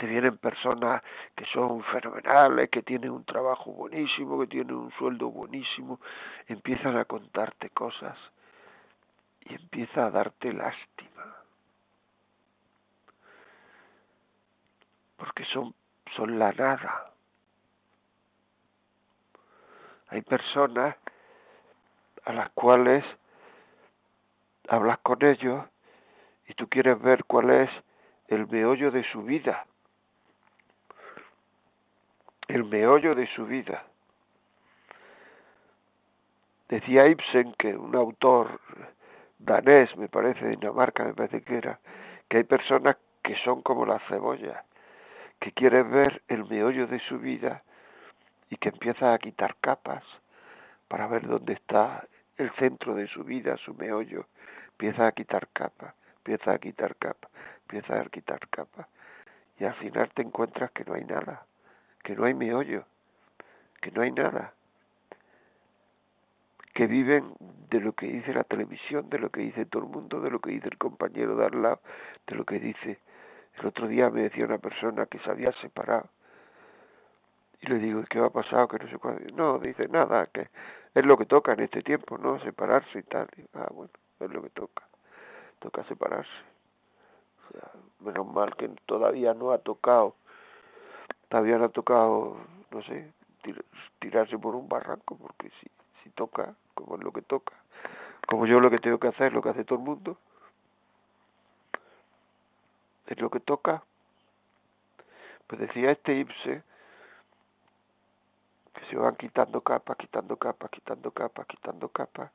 [0.02, 1.04] te vienen personas
[1.36, 6.00] que son fenomenales, que tienen un trabajo buenísimo, que tienen un sueldo buenísimo,
[6.48, 8.18] empiezan a contarte cosas
[9.42, 11.36] y empieza a darte lástima
[15.18, 15.76] porque son,
[16.16, 17.12] son la nada.
[20.08, 20.96] Hay personas
[22.26, 23.06] a las cuales
[24.68, 25.64] hablas con ellos
[26.48, 27.70] y tú quieres ver cuál es
[28.30, 29.68] el meollo de su vida.
[32.52, 33.86] El meollo de su vida.
[36.68, 38.60] Decía Ibsen, que un autor
[39.40, 41.80] danés, me parece, de Dinamarca, me parece que era,
[42.28, 44.66] que hay personas que son como las cebollas,
[45.40, 47.64] que quiere ver el meollo de su vida
[48.50, 50.04] y que empieza a quitar capas
[50.90, 54.26] para ver dónde está el centro de su vida, su meollo,
[54.72, 58.88] empieza a quitar capas, empieza a quitar capas, empieza a quitar capas
[59.58, 61.46] y al final te encuentras que no hay nada,
[62.04, 62.86] que no hay meollo,
[63.82, 64.54] que no hay nada,
[66.74, 67.34] que viven
[67.70, 70.40] de lo que dice la televisión, de lo que dice todo el mundo, de lo
[70.40, 71.80] que dice el compañero de al lado,
[72.28, 73.00] de lo que dice
[73.60, 76.10] el otro día me decía una persona que se había separado.
[77.62, 78.68] Y le digo, ¿qué ha pasado?
[78.68, 79.22] Que no sé cuándo.
[79.36, 80.48] No, dice nada, que
[80.96, 82.40] es lo que toca en este tiempo, ¿no?
[82.40, 83.28] Separarse y tal.
[83.54, 84.84] ah, bueno, es lo que toca.
[85.60, 86.32] Toca separarse.
[87.50, 90.16] O sea, menos mal que todavía no ha tocado,
[91.32, 92.36] todavía no ha tocado,
[92.72, 93.10] no sé,
[94.00, 95.68] tirarse por un barranco, porque si,
[96.04, 97.54] si toca, como es lo que toca,
[98.28, 100.18] como yo lo que tengo que hacer, lo que hace todo el mundo,
[103.08, 103.82] es lo que toca.
[105.48, 106.64] Pues decía este Ibse
[108.74, 112.30] que se van quitando capas, quitando capas, quitando capas, quitando capas.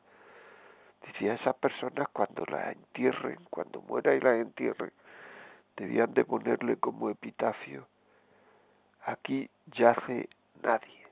[1.07, 4.93] Decía esas personas cuando las entierren, cuando muera y las entierren,
[5.77, 7.87] debían de ponerle como epitafio,
[9.07, 10.29] aquí yace
[10.63, 11.07] nadie.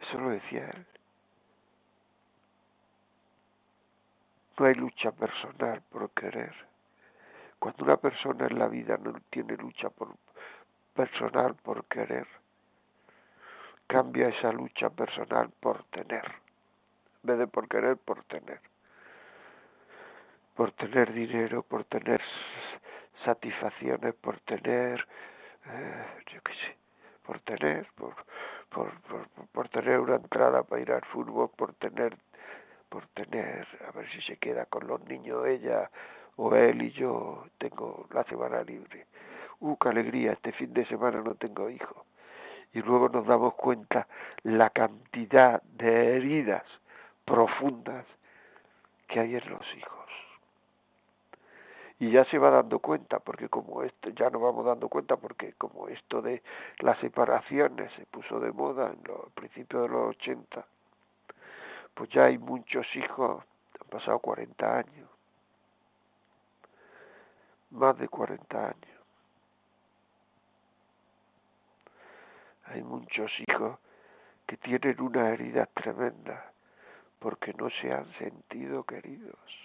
[0.00, 0.86] Eso lo decía él.
[4.58, 6.54] No hay lucha personal por querer.
[7.58, 10.16] Cuando una persona en la vida no tiene lucha por,
[10.94, 12.26] personal por querer,
[13.86, 16.24] cambia esa lucha personal por tener.
[16.24, 18.60] En vez de por querer, por tener.
[20.56, 22.20] Por tener dinero, por tener
[23.24, 25.06] satisfacciones, por tener,
[25.66, 26.76] eh, yo qué sé,
[27.24, 28.14] por tener, por,
[28.70, 32.16] por, por, por tener una entrada para ir al fútbol, por tener
[32.92, 35.90] por tener, a ver si se queda con los niños ella
[36.36, 39.06] o él y yo tengo la semana libre.
[39.60, 40.32] ¡Uh, qué alegría!
[40.32, 42.04] Este fin de semana no tengo hijos.
[42.74, 44.06] Y luego nos damos cuenta
[44.42, 46.64] la cantidad de heridas
[47.24, 48.04] profundas
[49.08, 50.01] que hay en los hijos.
[52.02, 55.52] Y ya se va dando cuenta, porque como esto, ya nos vamos dando cuenta, porque
[55.52, 56.42] como esto de
[56.80, 60.66] las separaciones se puso de moda en los principios de los 80,
[61.94, 63.44] pues ya hay muchos hijos,
[63.80, 65.08] han pasado 40 años,
[67.70, 69.00] más de 40 años.
[72.64, 73.78] Hay muchos hijos
[74.48, 76.50] que tienen una herida tremenda
[77.20, 79.61] porque no se han sentido queridos.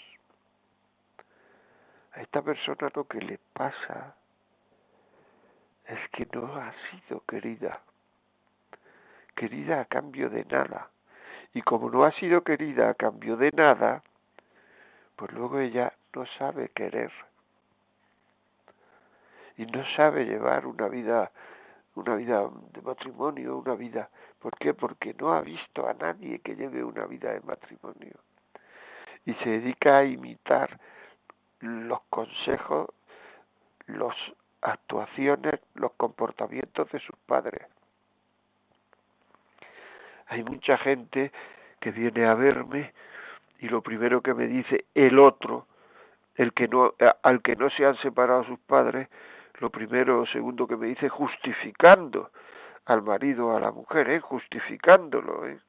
[2.18, 4.16] A esta persona lo que le pasa
[5.86, 7.80] es que no ha sido querida,
[9.36, 10.90] querida a cambio de nada.
[11.54, 14.02] Y como no ha sido querida a cambio de nada,
[15.16, 17.12] pues luego ella no sabe querer.
[19.58, 21.32] Y no sabe llevar una vida
[21.94, 24.74] una vida de matrimonio, una vida ¿por qué?
[24.74, 28.14] Porque no ha visto a nadie que lleve una vida de matrimonio.
[29.26, 30.80] Y se dedica a imitar
[31.60, 32.90] los consejos,
[33.88, 34.16] las
[34.62, 37.66] actuaciones, los comportamientos de sus padres.
[40.28, 41.32] Hay mucha gente
[41.80, 42.94] que viene a verme
[43.60, 45.68] y lo primero que me dice el otro,
[46.36, 46.94] el que no,
[47.24, 49.08] al que no se han separado sus padres,
[49.60, 52.32] lo primero o segundo que me dice justificando
[52.86, 54.20] al marido a la mujer, ¿eh?
[54.20, 55.48] justificándolo.
[55.48, 55.60] ¿eh?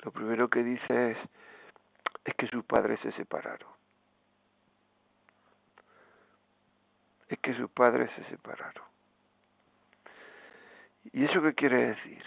[0.00, 1.18] Lo primero que dice es,
[2.24, 3.75] es que sus padres se separaron.
[7.28, 8.84] Es que sus padres se separaron.
[11.12, 12.22] ¿Y eso qué quiere decir?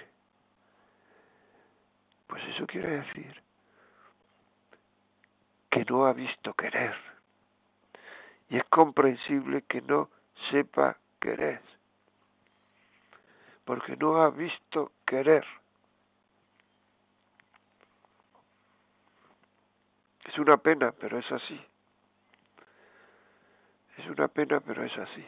[2.28, 3.42] Pues eso quiere decir
[5.70, 6.96] que no ha visto querer.
[8.50, 10.10] Y es comprensible que no
[10.50, 11.62] sepa querer.
[13.66, 15.46] Porque no ha visto querer.
[20.26, 21.60] Es una pena, pero es así.
[24.00, 25.26] Es una pena, pero es así.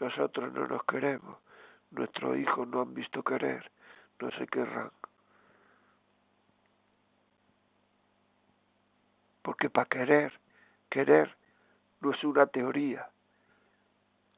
[0.00, 1.38] Nosotros no nos queremos.
[1.90, 3.70] Nuestros hijos no han visto querer
[4.20, 4.90] no se querrán.
[9.42, 10.32] Porque para querer,
[10.90, 11.34] querer
[12.00, 13.08] no es una teoría.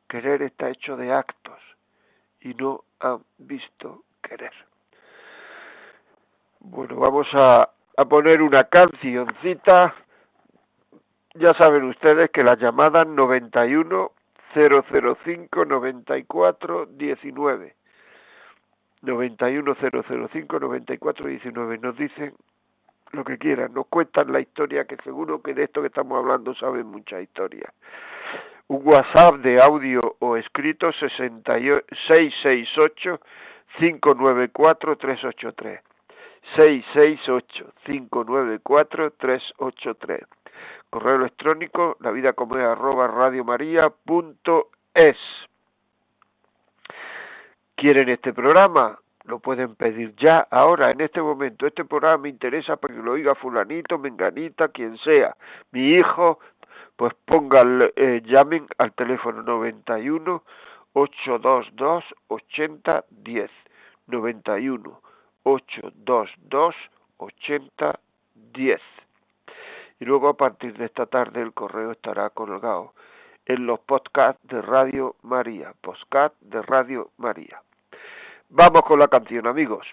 [0.08, 1.60] Querer está hecho de actos
[2.40, 4.52] y no han visto querer.
[6.60, 9.94] Bueno, vamos a, a poner una cancioncita.
[11.38, 14.10] Ya saben ustedes que la llamada 91
[14.52, 17.74] 005 94 19
[19.02, 22.34] 910059419 nos dicen
[23.12, 26.56] lo que quieran, nos cuentan la historia que seguro que de esto que estamos hablando
[26.56, 27.72] saben mucha historia.
[28.66, 33.20] Un WhatsApp de audio o escrito 668
[33.78, 35.80] 594 383
[36.56, 40.20] 668 594 383
[40.90, 45.16] correo electrónico la vida como es arroba radiomaria.es
[47.78, 51.66] quieren este programa, lo pueden pedir ya, ahora, en este momento.
[51.66, 55.36] Este programa me interesa para que lo oiga fulanito, menganita, quien sea.
[55.70, 56.40] Mi hijo,
[56.96, 60.42] pues pongan, eh, llamen al teléfono 91
[60.92, 63.50] 822 8010.
[64.08, 65.00] 91
[65.44, 66.74] 822
[67.18, 68.80] 8010.
[70.00, 72.92] Y luego a partir de esta tarde el correo estará colgado
[73.46, 77.62] en los podcasts de Radio María, podcast de Radio María.
[78.50, 79.86] Vamos con la canción, amigos.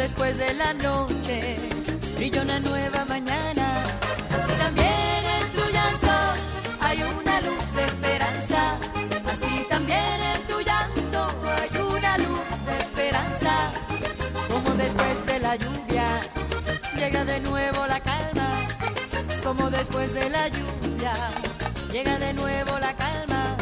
[0.00, 1.58] después de la noche
[2.16, 3.66] brilla una nueva mañana.
[4.34, 6.14] Así también en tu llanto
[6.80, 8.78] hay una luz de esperanza.
[9.32, 11.26] Así también en tu llanto
[11.58, 13.72] hay una luz de esperanza.
[14.50, 16.06] Como después de la lluvia
[16.96, 18.48] llega de nuevo la calma.
[19.44, 21.12] Como después de la lluvia
[21.92, 23.54] llega de nuevo la calma.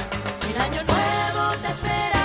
[0.48, 2.17] El año nuevo te espera.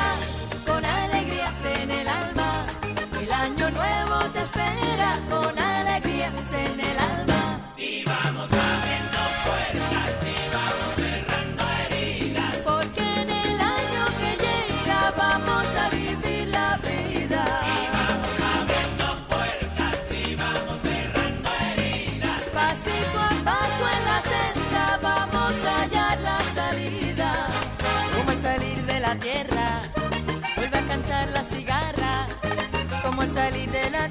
[33.93, 34.09] La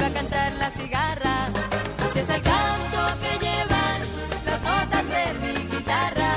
[0.00, 1.48] a cantar la cigarra.
[2.04, 4.00] Así es el canto que llevan
[4.46, 6.32] las notas de mi guitarra.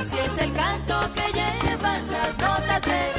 [0.00, 3.15] Así es el canto que llevan las notas de mi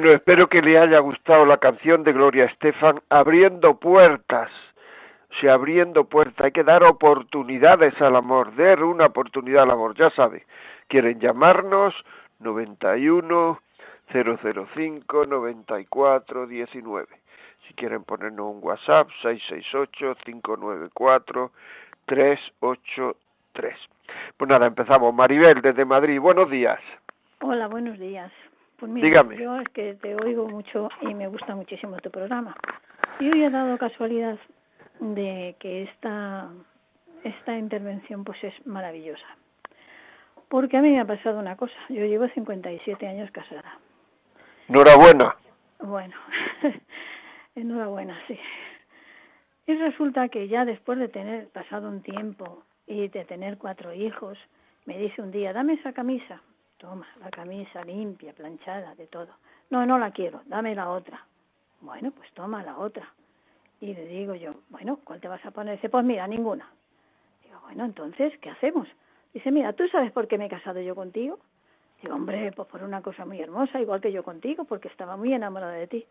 [0.00, 4.50] Bueno, espero que le haya gustado la canción de Gloria Estefan, Abriendo Puertas.
[5.30, 9.94] O sea, abriendo puertas, hay que dar oportunidades al amor, dar una oportunidad al amor,
[9.94, 10.46] ya sabe.
[10.88, 11.94] Quieren llamarnos
[12.38, 13.60] 91
[14.10, 17.06] 005 94 19.
[17.68, 21.52] Si quieren ponernos un WhatsApp 668 594
[22.06, 23.74] 383.
[24.38, 25.12] Pues nada, empezamos.
[25.12, 26.80] Maribel desde Madrid, buenos días.
[27.42, 28.32] Hola, buenos días.
[28.80, 29.36] Pues mira, Dígame.
[29.36, 32.56] yo es que te oigo mucho y me gusta muchísimo tu programa.
[33.20, 34.38] Y hoy he dado casualidad
[35.00, 36.48] de que esta,
[37.22, 39.26] esta intervención pues es maravillosa.
[40.48, 41.74] Porque a mí me ha pasado una cosa.
[41.90, 43.78] Yo llevo 57 años casada.
[44.68, 45.36] Enhorabuena.
[45.80, 46.16] Bueno,
[47.54, 48.38] enhorabuena, sí.
[49.66, 54.38] Y resulta que ya después de tener pasado un tiempo y de tener cuatro hijos,
[54.86, 56.40] me dice un día, dame esa camisa.
[56.80, 59.28] Toma, la camisa limpia, planchada, de todo.
[59.68, 61.22] No, no la quiero, dame la otra.
[61.82, 63.06] Bueno, pues toma la otra.
[63.82, 65.74] Y le digo yo, bueno, ¿cuál te vas a poner?
[65.76, 66.70] Dice, pues mira, ninguna.
[67.44, 68.88] Digo, bueno, entonces, ¿qué hacemos?
[69.34, 71.38] Dice, mira, ¿tú sabes por qué me he casado yo contigo?
[72.02, 75.34] Digo, hombre, pues por una cosa muy hermosa, igual que yo contigo, porque estaba muy
[75.34, 76.06] enamorada de ti.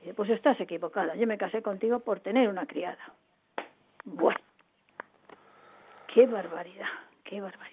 [0.00, 3.14] Dice, pues estás equivocada, yo me casé contigo por tener una criada.
[4.04, 4.40] Bueno,
[6.12, 6.88] qué barbaridad,
[7.24, 7.70] qué barbaridad.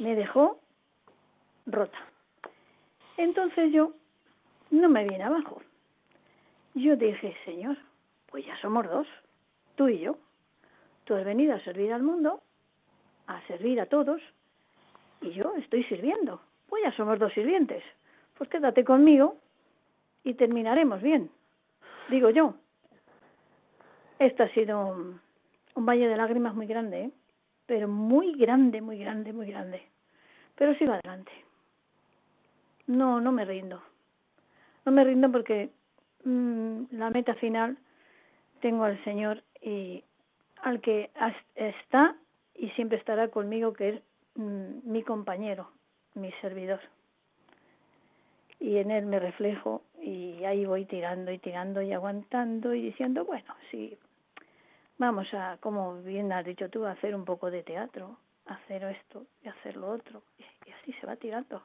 [0.00, 0.60] Me dejó
[1.66, 1.98] rota.
[3.16, 3.92] Entonces yo
[4.70, 5.60] no me vine abajo.
[6.74, 7.76] Yo dije, Señor,
[8.26, 9.06] pues ya somos dos,
[9.76, 10.18] tú y yo.
[11.04, 12.42] Tú has venido a servir al mundo,
[13.26, 14.20] a servir a todos,
[15.20, 16.40] y yo estoy sirviendo.
[16.68, 17.82] Pues ya somos dos sirvientes.
[18.36, 19.36] Pues quédate conmigo
[20.24, 21.30] y terminaremos bien.
[22.10, 22.54] Digo yo.
[24.18, 25.20] Esto ha sido un,
[25.74, 27.10] un valle de lágrimas muy grande, ¿eh?
[27.66, 29.82] pero muy grande, muy grande, muy grande.
[30.56, 31.32] Pero sigo adelante.
[32.86, 33.82] No, no me rindo.
[34.84, 35.70] No me rindo porque
[36.24, 37.76] mm, la meta final
[38.60, 40.04] tengo al Señor y
[40.62, 41.10] al que
[41.54, 42.16] está
[42.54, 44.02] y siempre estará conmigo, que es
[44.36, 45.70] mm, mi compañero,
[46.14, 46.80] mi servidor.
[48.58, 53.24] Y en él me reflejo y ahí voy tirando y tirando y aguantando y diciendo,
[53.24, 53.98] bueno, sí,
[54.98, 59.26] vamos a, como bien has dicho tú, a hacer un poco de teatro, hacer esto
[59.42, 60.22] y hacer lo otro.
[60.38, 61.62] Y así se va tirando.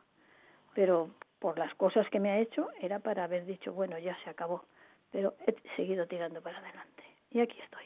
[0.73, 1.09] Pero
[1.39, 4.63] por las cosas que me ha hecho era para haber dicho, bueno, ya se acabó.
[5.11, 7.03] Pero he seguido tirando para adelante.
[7.31, 7.85] Y aquí estoy.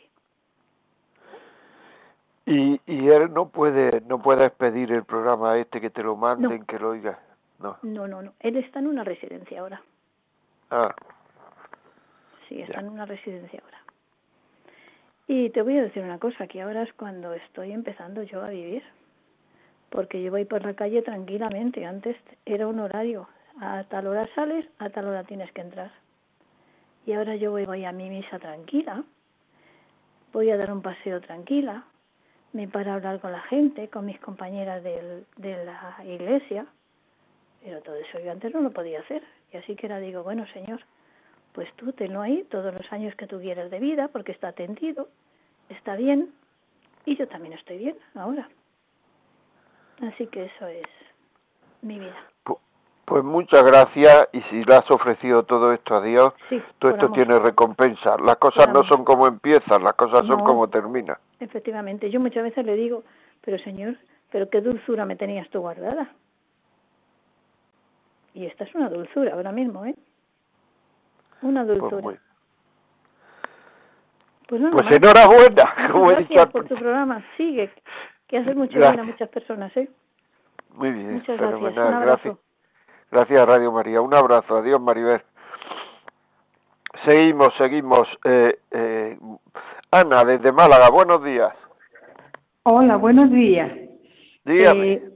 [2.47, 6.59] Y, y él no puede no puede pedir el programa este que te lo manden,
[6.59, 6.65] No.
[6.65, 7.19] que lo oiga.
[7.59, 7.77] No.
[7.81, 8.33] No, no, no.
[8.39, 9.81] Él está en una residencia ahora.
[10.69, 10.93] Ah,
[12.47, 12.79] Sí, está Ya.
[12.81, 13.79] en una residencia ahora.
[15.27, 18.49] Y te voy a decir una cosa, que ahora es cuando estoy empezando yo a
[18.49, 18.83] vivir.
[19.89, 21.85] Porque yo voy por la calle tranquilamente.
[21.85, 23.27] Antes era un horario.
[23.61, 25.91] A tal hora sales, a tal hora tienes que entrar.
[27.05, 29.03] Y ahora yo voy, a mi misa tranquila.
[30.33, 31.85] Voy a dar un paseo tranquila.
[32.51, 36.65] Me paro a hablar con la gente, con mis compañeras de la iglesia.
[37.63, 39.23] Pero todo eso yo antes no lo podía hacer.
[39.53, 40.81] Y así que ahora digo, bueno, Señor,
[41.55, 45.07] pues tú tenlo ahí todos los años que tú quieras de vida, porque está atendido,
[45.69, 46.33] está bien,
[47.05, 48.49] y yo también estoy bien ahora.
[50.01, 50.85] Así que eso es
[51.81, 52.15] mi vida.
[52.43, 52.59] pu-
[53.05, 57.05] pues muchas gracias y si le has ofrecido todo esto a Dios, Sí, todo esto
[57.05, 57.15] amor.
[57.17, 58.17] tiene recompensa.
[58.17, 60.43] Las cosas no son como empiezan, las cosas son No.
[60.43, 61.17] como terminan.
[61.39, 63.03] Efectivamente, yo muchas veces le digo,
[63.41, 63.95] pero Señor,
[64.31, 66.09] pero qué dulzura me tenías tú guardada.
[68.33, 69.95] Y esta es una dulzura ahora mismo, ¿eh?
[71.41, 72.01] Una Pues, dulzura.
[72.01, 72.19] muy-
[74.47, 77.23] Pues, nada pues enhorabuena, como he dicho por tu programa.
[77.37, 77.71] Sigue,
[78.27, 78.91] que hace mucho Gracias.
[78.93, 79.89] bien a muchas personas, ¿eh?
[80.73, 81.59] Muy bien, Muchas gracias.
[81.59, 82.21] fenomenal, Un abrazo.
[82.23, 82.37] gracias.
[83.11, 85.21] Gracias Radio María, un abrazo, adiós Maribel.
[87.05, 88.07] Seguimos, seguimos.
[88.23, 89.17] Eh, eh,
[89.91, 91.53] Ana, desde Málaga, buenos días.
[92.63, 93.71] Hola, buenos días.
[94.43, 94.93] Dígame.
[94.93, 95.09] Eh,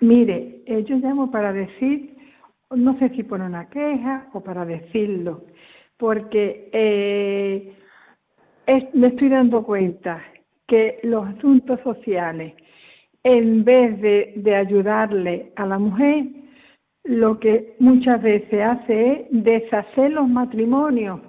[0.00, 2.16] mire, eh, yo llamo para decir,
[2.70, 5.42] no sé si por una queja o para decirlo,
[5.98, 7.76] porque eh,
[8.66, 10.22] es- me estoy dando cuenta
[10.66, 12.54] que los asuntos sociales,
[13.22, 16.26] en vez de, de ayudarle a la mujer,
[17.04, 21.20] lo que muchas veces hace es deshacer los matrimonios.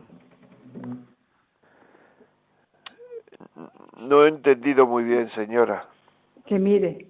[3.97, 5.85] No he entendido muy bien, señora.
[6.45, 7.07] que mire,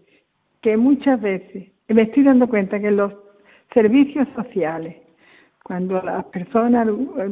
[0.62, 3.14] que muchas veces me estoy dando cuenta que los
[3.74, 4.96] servicios sociales,
[5.66, 6.88] cuando las personas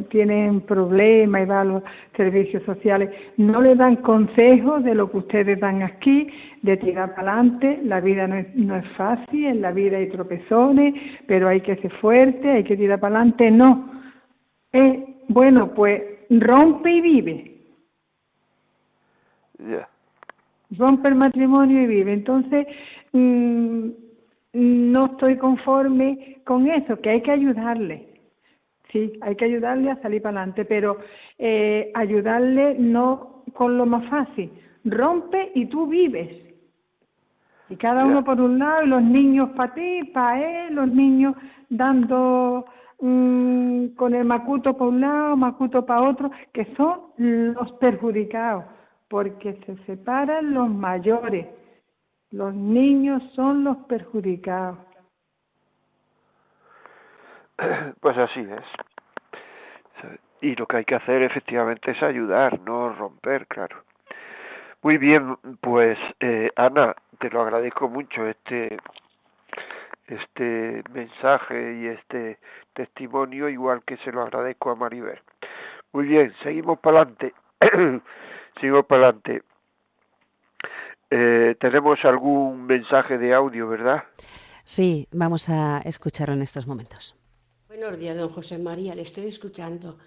[0.10, 1.84] tienen problemas y van a los
[2.18, 6.28] servicios sociales, no le dan consejos de lo que ustedes dan aquí,
[6.64, 10.10] de tirar para adelante, la vida no es, no es fácil, en la vida hay
[10.10, 10.96] tropezones,
[11.28, 13.92] pero hay que ser fuerte, hay que tirar para adelante, no.
[14.72, 17.54] Eh, bueno, pues rompe y vive
[20.78, 22.14] rompe el matrimonio y vive.
[22.14, 22.68] Entonces,
[23.12, 23.90] mm,
[24.54, 28.12] no estoy conforme con eso, que hay que ayudarle.
[28.94, 31.00] Sí, hay que ayudarle a salir para adelante, pero
[31.39, 34.52] eh, ayudarle no con lo más fácil.
[34.86, 36.30] Rompe y tú vives.
[37.70, 41.34] Y cada uno por un lado, y los niños para ti, para él, los niños
[41.70, 42.66] dando
[43.00, 48.66] mm, con el macuto para un lado, macuto para otro, que son los perjudicados,
[49.08, 51.48] porque se separan los mayores.
[52.30, 54.78] Los niños son los perjudicados.
[57.99, 58.66] Pues así es.
[60.41, 63.84] Y lo que hay que hacer efectivamente es ayudar, no romper, claro.
[64.82, 68.78] Muy bien, pues eh, Ana, te lo agradezco mucho este
[70.08, 72.39] este mensaje y este
[72.74, 75.22] testimonio, igual que se lo agradezco a Maribel.
[75.93, 77.34] Muy bien, seguimos para adelante.
[78.60, 79.43] seguimos para adelante.
[81.10, 84.04] Eh, tenemos algún mensaje de audio, ¿verdad?
[84.66, 87.16] Sí, vamos a escucharlo en estos momentos.
[87.76, 89.98] Buenos días, don José María, le estoy escuchando.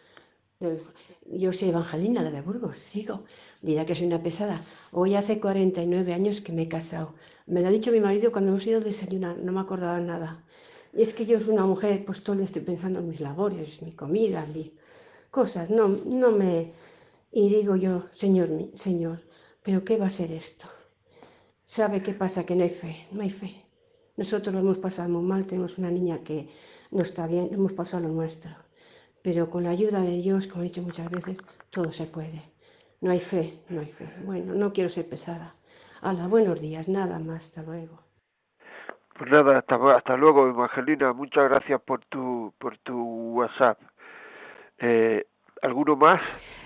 [1.26, 3.24] Yo soy Evangelina, la de Burgos, sigo.
[3.60, 4.60] Dirá que soy una pesada.
[4.92, 7.14] Hoy hace 49 años que me he casado.
[7.46, 10.44] Me lo ha dicho mi marido cuando hemos ido a desayunar, no me acordaba nada.
[10.94, 13.82] Y es que yo soy una mujer, pues todo el estoy pensando en mis labores,
[13.82, 14.70] mi comida, mis
[15.32, 15.68] cosas.
[15.68, 16.70] No, no me...
[17.32, 19.22] Y digo yo, Señor, Señor,
[19.64, 20.68] ¿pero qué va a ser esto?
[21.64, 22.46] ¿Sabe qué pasa?
[22.46, 23.66] Que no hay fe, no hay fe.
[24.16, 26.48] Nosotros lo hemos pasado muy mal, tenemos una niña que
[26.96, 28.50] no está bien, hemos pasado lo nuestro.
[29.22, 32.40] Pero con la ayuda de Dios, como he dicho muchas veces, todo se puede.
[33.02, 34.08] No hay fe, no hay fe.
[34.24, 35.54] Bueno, no quiero ser pesada.
[36.00, 38.00] Hala, buenos días, nada más, hasta luego.
[39.18, 41.12] Pues nada, hasta, hasta luego, Evangelina.
[41.12, 42.96] Muchas gracias por tu, por tu
[43.34, 43.78] WhatsApp.
[44.78, 45.26] Eh,
[45.62, 46.20] ¿Alguno más?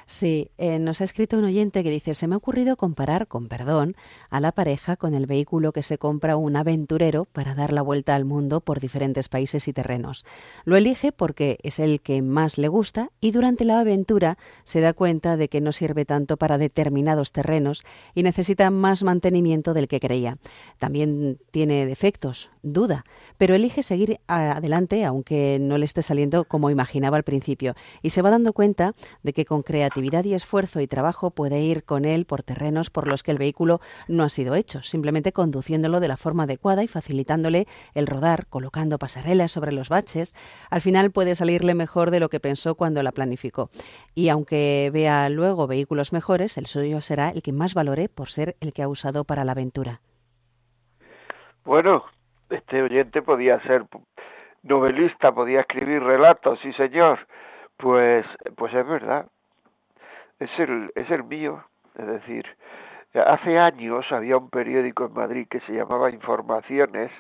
[0.04, 3.46] Sí, eh, nos ha escrito un oyente que dice, se me ha ocurrido comparar, con
[3.46, 3.94] perdón,
[4.28, 8.16] a la pareja con el vehículo que se compra un aventurero para dar la vuelta
[8.16, 10.24] al mundo por diferentes países y terrenos.
[10.64, 14.92] Lo elige porque es el que más le gusta y durante la aventura se da
[14.92, 17.84] cuenta de que no sirve tanto para determinados terrenos
[18.14, 20.38] y necesita más mantenimiento del que creía.
[20.78, 23.04] También tiene defectos, duda,
[23.38, 28.22] pero elige seguir adelante aunque no le esté saliendo como imaginaba al principio y se
[28.22, 28.79] va dando cuenta
[29.22, 33.06] de que con creatividad y esfuerzo y trabajo puede ir con él por terrenos por
[33.06, 36.88] los que el vehículo no ha sido hecho, simplemente conduciéndolo de la forma adecuada y
[36.88, 40.34] facilitándole el rodar, colocando pasarelas sobre los baches.
[40.70, 43.70] Al final puede salirle mejor de lo que pensó cuando la planificó.
[44.14, 48.56] Y aunque vea luego vehículos mejores, el suyo será el que más valore por ser
[48.60, 50.00] el que ha usado para la aventura.
[51.64, 52.04] Bueno,
[52.48, 53.84] este oyente podía ser
[54.62, 57.18] novelista, podía escribir relatos, sí señor.
[57.80, 58.26] Pues,
[58.56, 59.26] pues es verdad.
[60.38, 61.64] Es el, es el mío.
[61.96, 62.46] Es decir,
[63.14, 67.10] hace años había un periódico en Madrid que se llamaba Informaciones,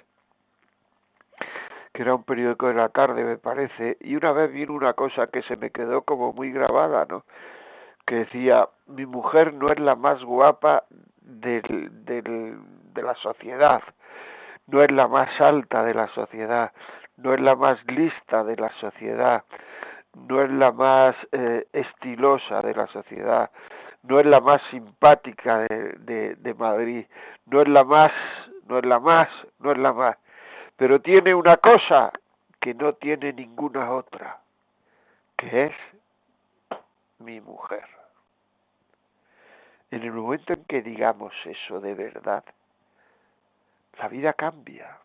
[1.92, 5.26] que era un periódico de la tarde, me parece, y una vez vino una cosa
[5.26, 7.24] que se me quedó como muy grabada, ¿no?
[8.06, 10.84] Que decía, mi mujer no es la más guapa
[11.20, 12.58] del, del,
[12.94, 13.82] de la sociedad,
[14.66, 16.72] no es la más alta de la sociedad,
[17.16, 19.42] no es la más lista de la sociedad,
[20.14, 23.50] no es la más eh, estilosa de la sociedad,
[24.02, 27.06] no es la más simpática de, de, de Madrid,
[27.46, 28.12] no es la más,
[28.66, 30.16] no es la más, no es la más,
[30.76, 32.12] pero tiene una cosa
[32.60, 34.40] que no tiene ninguna otra,
[35.36, 35.76] que es
[37.18, 37.84] mi mujer.
[39.90, 42.44] En el momento en que digamos eso de verdad,
[43.98, 44.98] la vida cambia.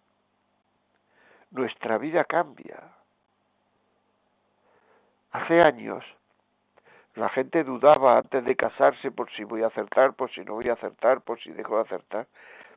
[1.51, 2.79] Nuestra vida cambia.
[5.35, 6.01] Hace años
[7.15, 10.69] la gente dudaba antes de casarse por si voy a acertar, por si no voy
[10.69, 12.27] a acertar, por si dejo de acertar.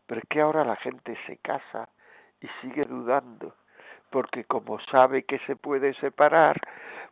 [0.06, 1.88] Pero es que ahora la gente se casa
[2.40, 3.54] y sigue dudando,
[4.10, 6.60] porque como sabe que se puede separar,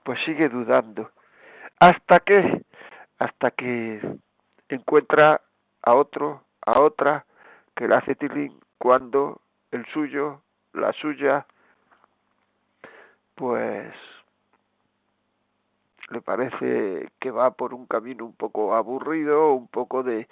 [0.03, 1.13] pues sigue dudando.
[1.79, 2.65] ¿Hasta que
[3.21, 4.01] Hasta que
[4.69, 5.41] encuentra
[5.83, 7.25] a otro, a otra,
[7.77, 9.41] que le hace tilín cuando
[9.71, 10.43] el suyo,
[10.73, 11.47] la suya,
[13.37, 13.95] pues
[16.11, 20.27] le parece que va por un camino un poco aburrido, un poco de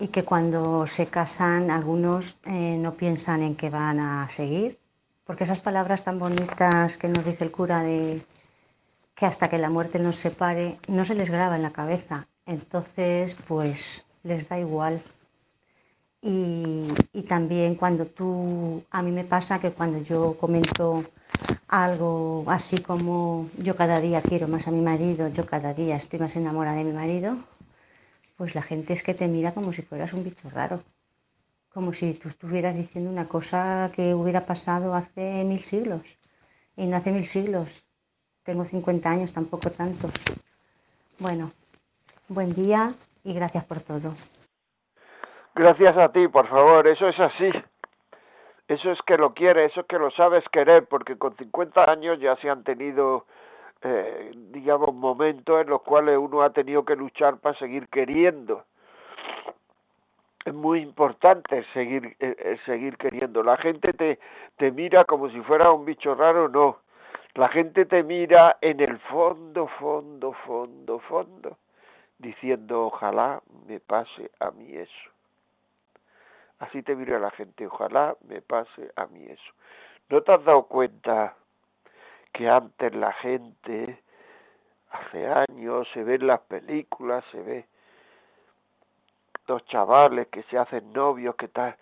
[0.01, 4.81] y que cuando se casan algunos eh, no piensan en que van a seguir,
[5.25, 8.21] porque esas palabras tan bonitas que nos dice el cura de
[9.15, 13.37] que hasta que la muerte nos separe no se les graba en la cabeza, entonces
[13.47, 13.81] pues
[14.25, 15.01] les da igual.
[16.21, 21.05] Y, y también cuando tú, a mí me pasa que cuando yo comento
[21.69, 26.19] algo así como yo cada día quiero más a mi marido, yo cada día estoy
[26.19, 27.39] más enamorada de mi marido,
[28.37, 30.83] pues la gente es que te mira como si fueras un bicho raro,
[31.73, 36.03] como si tú estuvieras diciendo una cosa que hubiera pasado hace mil siglos.
[36.77, 37.69] Y no hace mil siglos,
[38.45, 40.13] tengo 50 años, tampoco tantos.
[41.19, 41.51] Bueno,
[42.29, 42.95] buen día
[43.25, 44.15] y gracias por todo.
[45.59, 47.51] Gracias a ti, por favor, eso es así.
[48.69, 52.21] Eso es que lo quiere, eso es que lo sabes querer, porque con 50 años
[52.21, 53.27] ya se han tenido
[53.83, 58.67] eh, digamos, momentos en los cuales uno ha tenido que luchar para seguir queriendo.
[60.45, 63.43] Es muy importante seguir, eh, seguir queriendo.
[63.43, 64.21] La gente te,
[64.59, 66.79] te mira como si fuera un bicho raro, no.
[67.35, 71.57] La gente te mira en el fondo, fondo, fondo, fondo,
[72.17, 75.18] diciendo, ojalá me pase a mí eso.
[76.59, 79.53] Así te mira la gente, ojalá me pase a mí eso.
[80.09, 81.37] ¿No te has dado cuenta
[82.33, 84.03] que antes la gente,
[84.91, 87.67] hace años, se ve en las películas, se ve
[89.47, 91.77] dos chavales que se hacen novios, que tal,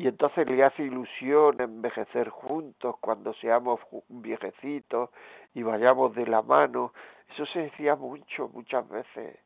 [0.00, 5.10] y entonces le hace ilusión envejecer juntos cuando seamos viejecitos
[5.52, 6.94] y vayamos de la mano.
[7.28, 9.38] Eso se decía mucho, muchas veces.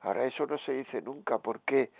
[0.00, 1.36] Ahora eso no se dice nunca.
[1.36, 1.90] ¿Por qué?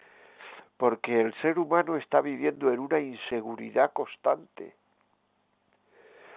[0.78, 4.74] Porque el ser humano está viviendo en una inseguridad constante.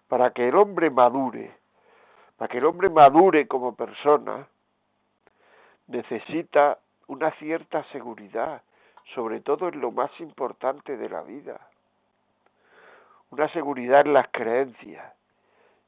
[0.09, 1.55] Para que el hombre madure,
[2.37, 4.47] para que el hombre madure como persona,
[5.87, 8.61] necesita una cierta seguridad,
[9.13, 11.59] sobre todo en lo más importante de la vida.
[13.29, 15.13] Una seguridad en las creencias.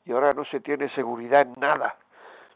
[0.06, 1.96] Y ahora no se tiene seguridad en nada.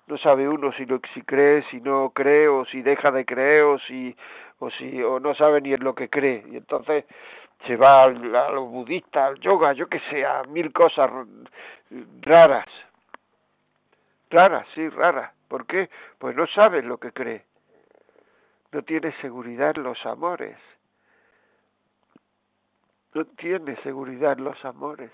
[0.07, 3.63] no sabe uno si lo si cree, si no cree o si deja de creer
[3.63, 4.15] o si
[4.59, 7.05] o si o no sabe ni en lo que cree y entonces
[7.65, 11.09] se va a los budistas, al yoga, yo que sé, mil cosas
[12.21, 12.67] raras,
[14.29, 15.33] raras, sí, raras.
[15.47, 15.89] ¿Por qué?
[16.19, 17.45] Pues no sabe lo que cree,
[18.71, 20.57] no tiene seguridad en los amores,
[23.13, 25.11] no tiene seguridad en los amores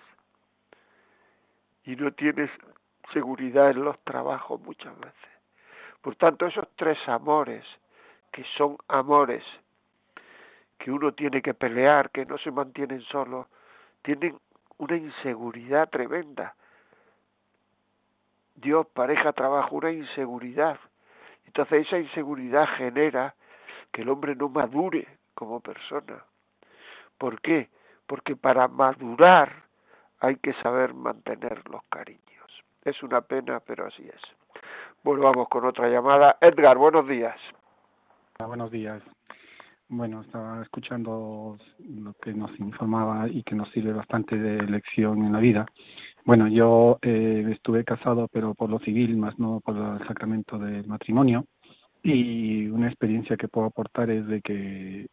[1.85, 2.49] y no tiene
[3.13, 5.29] seguridad en los trabajos muchas veces.
[6.01, 7.63] Por tanto, esos tres amores,
[8.33, 9.43] que son amores
[10.79, 13.47] que uno tiene que pelear, que no se mantienen solos,
[14.01, 14.37] tienen
[14.77, 16.55] una inseguridad tremenda.
[18.55, 20.77] Dios, pareja, trabajo, una inseguridad.
[21.45, 23.35] Entonces esa inseguridad genera
[23.91, 26.25] que el hombre no madure como persona.
[27.17, 27.69] ¿Por qué?
[28.07, 29.63] Porque para madurar
[30.19, 32.63] hay que saber mantener los cariños.
[32.83, 34.21] Es una pena, pero así es.
[35.03, 36.37] Bueno, vamos con otra llamada.
[36.41, 37.39] Edgar, buenos días.
[38.39, 39.01] Buenos días.
[39.87, 45.33] Bueno, estaba escuchando lo que nos informaba y que nos sirve bastante de lección en
[45.33, 45.65] la vida.
[46.25, 50.87] Bueno, yo eh, estuve casado, pero por lo civil, más no por el sacramento del
[50.87, 51.45] matrimonio.
[52.01, 55.07] Y una experiencia que puedo aportar es de que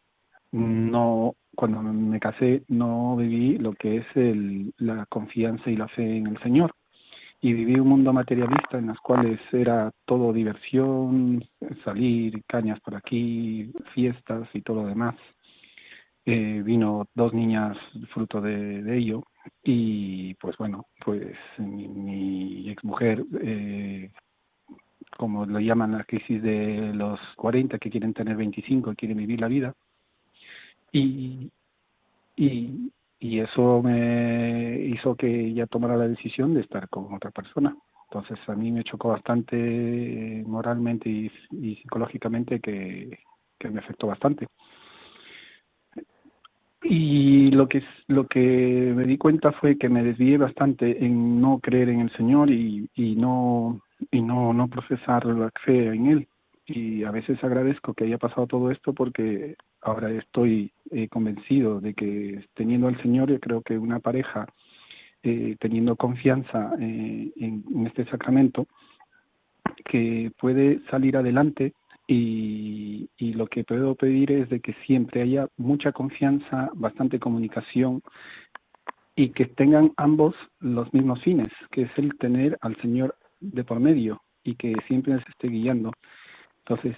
[0.51, 6.17] no, cuando me casé, no viví lo que es el, la confianza y la fe
[6.17, 6.73] en el Señor
[7.41, 11.43] y viví un mundo materialista en las cuales era todo diversión,
[11.83, 15.15] salir, cañas por aquí, fiestas y todo lo demás.
[16.23, 17.75] Eh, vino dos niñas
[18.13, 19.23] fruto de, ello
[19.63, 24.11] y pues bueno, pues mi, mi exmujer, eh,
[25.17, 29.41] como lo llaman la crisis de los 40 que quieren tener 25 y quieren vivir
[29.41, 29.75] la vida,
[30.91, 31.51] y,
[33.21, 37.77] y eso me hizo que ella tomara la decisión de estar con otra persona.
[38.05, 43.19] Entonces a mí me chocó bastante moralmente y, psicológicamente que,
[43.69, 44.47] me afectó bastante.
[46.81, 51.59] Y lo que lo que me di cuenta fue que me desvié bastante en no
[51.59, 56.27] creer en el Señor y, y no y no no profesar la fe en él.
[56.65, 61.93] Y a veces agradezco que haya pasado todo esto porque ahora estoy eh, convencido de
[61.93, 64.47] que teniendo al Señor, yo creo que una pareja
[65.23, 68.65] eh, teniendo confianza eh, en, este sacramento,
[69.85, 71.73] que puede salir adelante
[72.07, 78.01] y, lo que puedo pedir es de que siempre haya mucha confianza, bastante comunicación
[79.15, 83.79] y que tengan ambos los mismos fines, que es el tener al Señor de por
[83.79, 85.91] medio y que siempre nos esté guiando.
[86.65, 86.95] Entonces,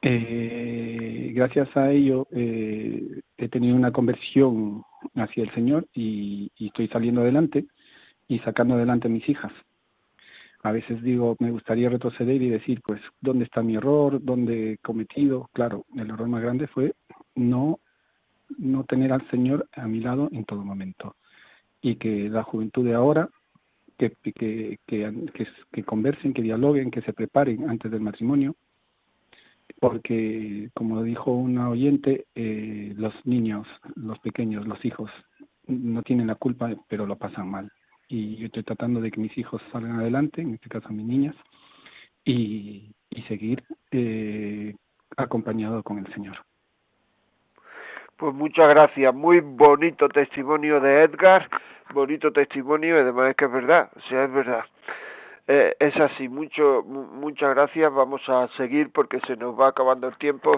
[0.00, 4.84] eh, gracias a ello eh, he tenido una conversión
[5.14, 7.66] hacia el Señor y, estoy saliendo adelante
[8.28, 9.52] y sacando adelante a mis hijas.
[10.62, 14.22] A veces digo, me gustaría retroceder y decir, pues, ¿dónde está mi error?
[14.22, 15.48] ¿Dónde he cometido?
[15.52, 16.94] Claro, el error más grande fue
[17.34, 17.80] no,
[18.56, 21.16] no tener al Señor a mi lado en todo momento.
[21.80, 23.28] Y que la juventud de ahora,
[23.98, 24.78] que,
[25.84, 28.54] conversen, que dialoguen, que se preparen antes del matrimonio,
[29.80, 35.10] porque, como dijo una oyente, eh, los niños, los pequeños, los hijos,
[35.66, 37.70] no tienen la culpa, pero lo pasan mal.
[38.08, 41.36] Y yo estoy tratando de que mis hijos salgan adelante, en este caso mis niñas,
[42.24, 44.74] y, y seguir eh,
[45.16, 46.38] acompañado con el Señor.
[48.18, 51.48] Pues muchas gracias, muy bonito testimonio de Edgar,
[51.94, 54.64] bonito testimonio y además es que es verdad, o sea, es verdad.
[55.50, 57.90] Eh, es así, mucho, muchas gracias.
[57.90, 60.52] Vamos a seguir porque se nos va acabando el tiempo.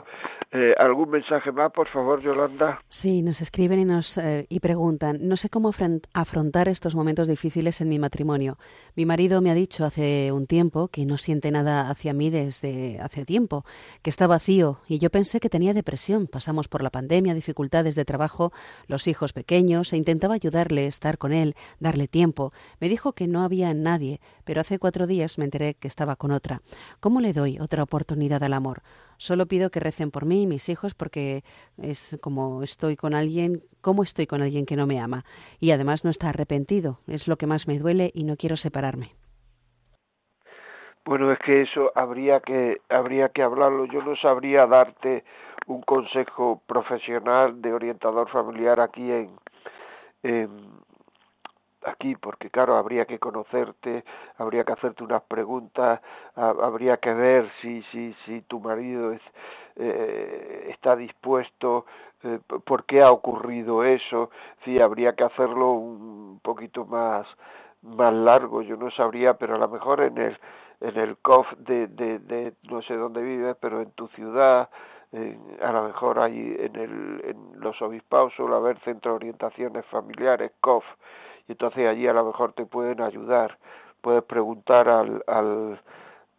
[0.50, 2.80] Eh, ¿Algún mensaje más, por favor, Yolanda?
[2.88, 5.70] Sí, nos escriben y, nos, eh, y preguntan, no sé cómo
[6.12, 8.58] afrontar estos momentos difíciles en mi matrimonio.
[8.96, 12.98] Mi marido me ha dicho hace un tiempo que no siente nada hacia mí desde
[13.00, 13.64] hace tiempo,
[14.02, 16.26] que está vacío y yo pensé que tenía depresión.
[16.26, 18.50] Pasamos por la pandemia, dificultades de trabajo,
[18.88, 22.52] los hijos pequeños e intentaba ayudarle, estar con él, darle tiempo.
[22.80, 26.32] Me dijo que no había nadie, pero hace cuatro días me enteré que estaba con
[26.32, 26.60] otra.
[26.98, 28.82] ¿Cómo le doy otra oportunidad al amor?
[29.18, 31.44] Solo pido que recen por mí y mis hijos porque
[31.78, 35.24] es como estoy con alguien, ¿cómo estoy con alguien que no me ama?
[35.60, 36.98] Y además no está arrepentido.
[37.06, 39.14] Es lo que más me duele y no quiero separarme.
[41.04, 43.84] Bueno, es que eso habría que habría que hablarlo.
[43.86, 45.24] Yo no sabría darte
[45.66, 49.10] un consejo profesional de orientador familiar aquí
[50.22, 50.89] en
[51.84, 54.04] aquí porque claro habría que conocerte
[54.38, 56.00] habría que hacerte unas preguntas
[56.36, 59.22] habría que ver si si si tu marido es,
[59.76, 61.86] eh, está dispuesto
[62.22, 64.30] eh, por qué ha ocurrido eso.
[64.64, 67.26] Sí habría que hacerlo un poquito más
[67.82, 70.38] más largo yo no sabría pero a lo mejor en el
[70.80, 74.70] en el COF de, de, de no sé dónde vives, pero en tu ciudad,
[75.12, 80.52] a lo mejor hay en, el, en los obispados suele haber centro de orientaciones familiares,
[80.60, 80.84] COF,
[81.48, 83.58] y entonces allí a lo mejor te pueden ayudar.
[84.00, 85.80] Puedes preguntar al, al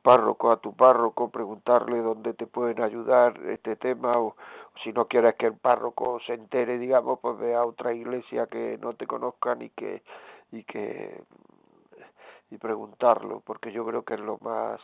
[0.01, 4.35] párroco, a tu párroco, preguntarle dónde te pueden ayudar este tema o,
[4.83, 8.77] si no quieres que el párroco se entere, digamos, pues ve a otra iglesia que
[8.81, 10.01] no te conozcan y que
[10.51, 11.23] y que
[12.49, 14.81] y preguntarlo, porque yo creo que es lo más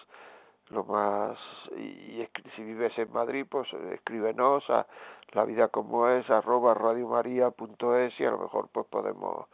[0.70, 1.38] lo más
[1.78, 4.86] y, si vives en Madrid pues escríbenos a
[5.32, 9.48] la vida como es arroba radiomaria.es y a lo mejor pues podemos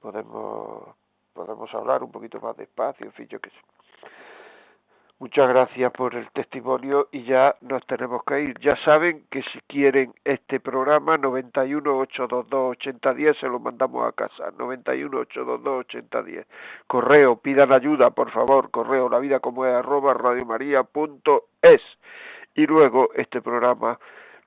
[0.00, 0.94] podemos
[1.32, 3.56] podemos hablar un poquito más despacio en fin yo que sé
[5.20, 8.60] Muchas gracias por el testimonio y ya nos tenemos que ir.
[8.60, 14.52] Ya saben que si quieren este programa 91 822 8010 se lo mandamos a casa.
[14.56, 16.46] 91 822 8010.
[16.86, 18.70] Correo, pidan ayuda, por favor.
[18.70, 21.82] Correo la vida como es arroba radiomaria.es.
[22.54, 23.98] Y luego este programa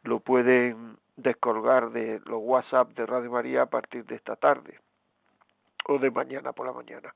[0.03, 4.79] lo pueden descolgar de los WhatsApp de Radio María a partir de esta tarde
[5.88, 7.13] o de mañana por la mañana.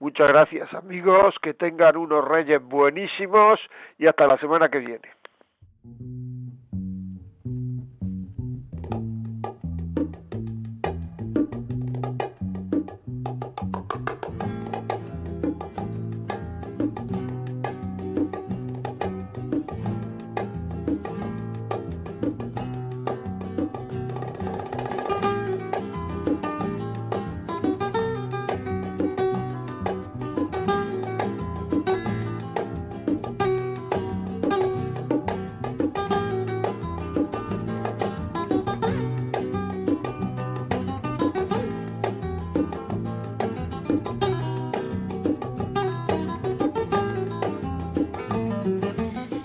[0.00, 3.60] Muchas gracias amigos, que tengan unos reyes buenísimos
[3.98, 5.08] y hasta la semana que viene.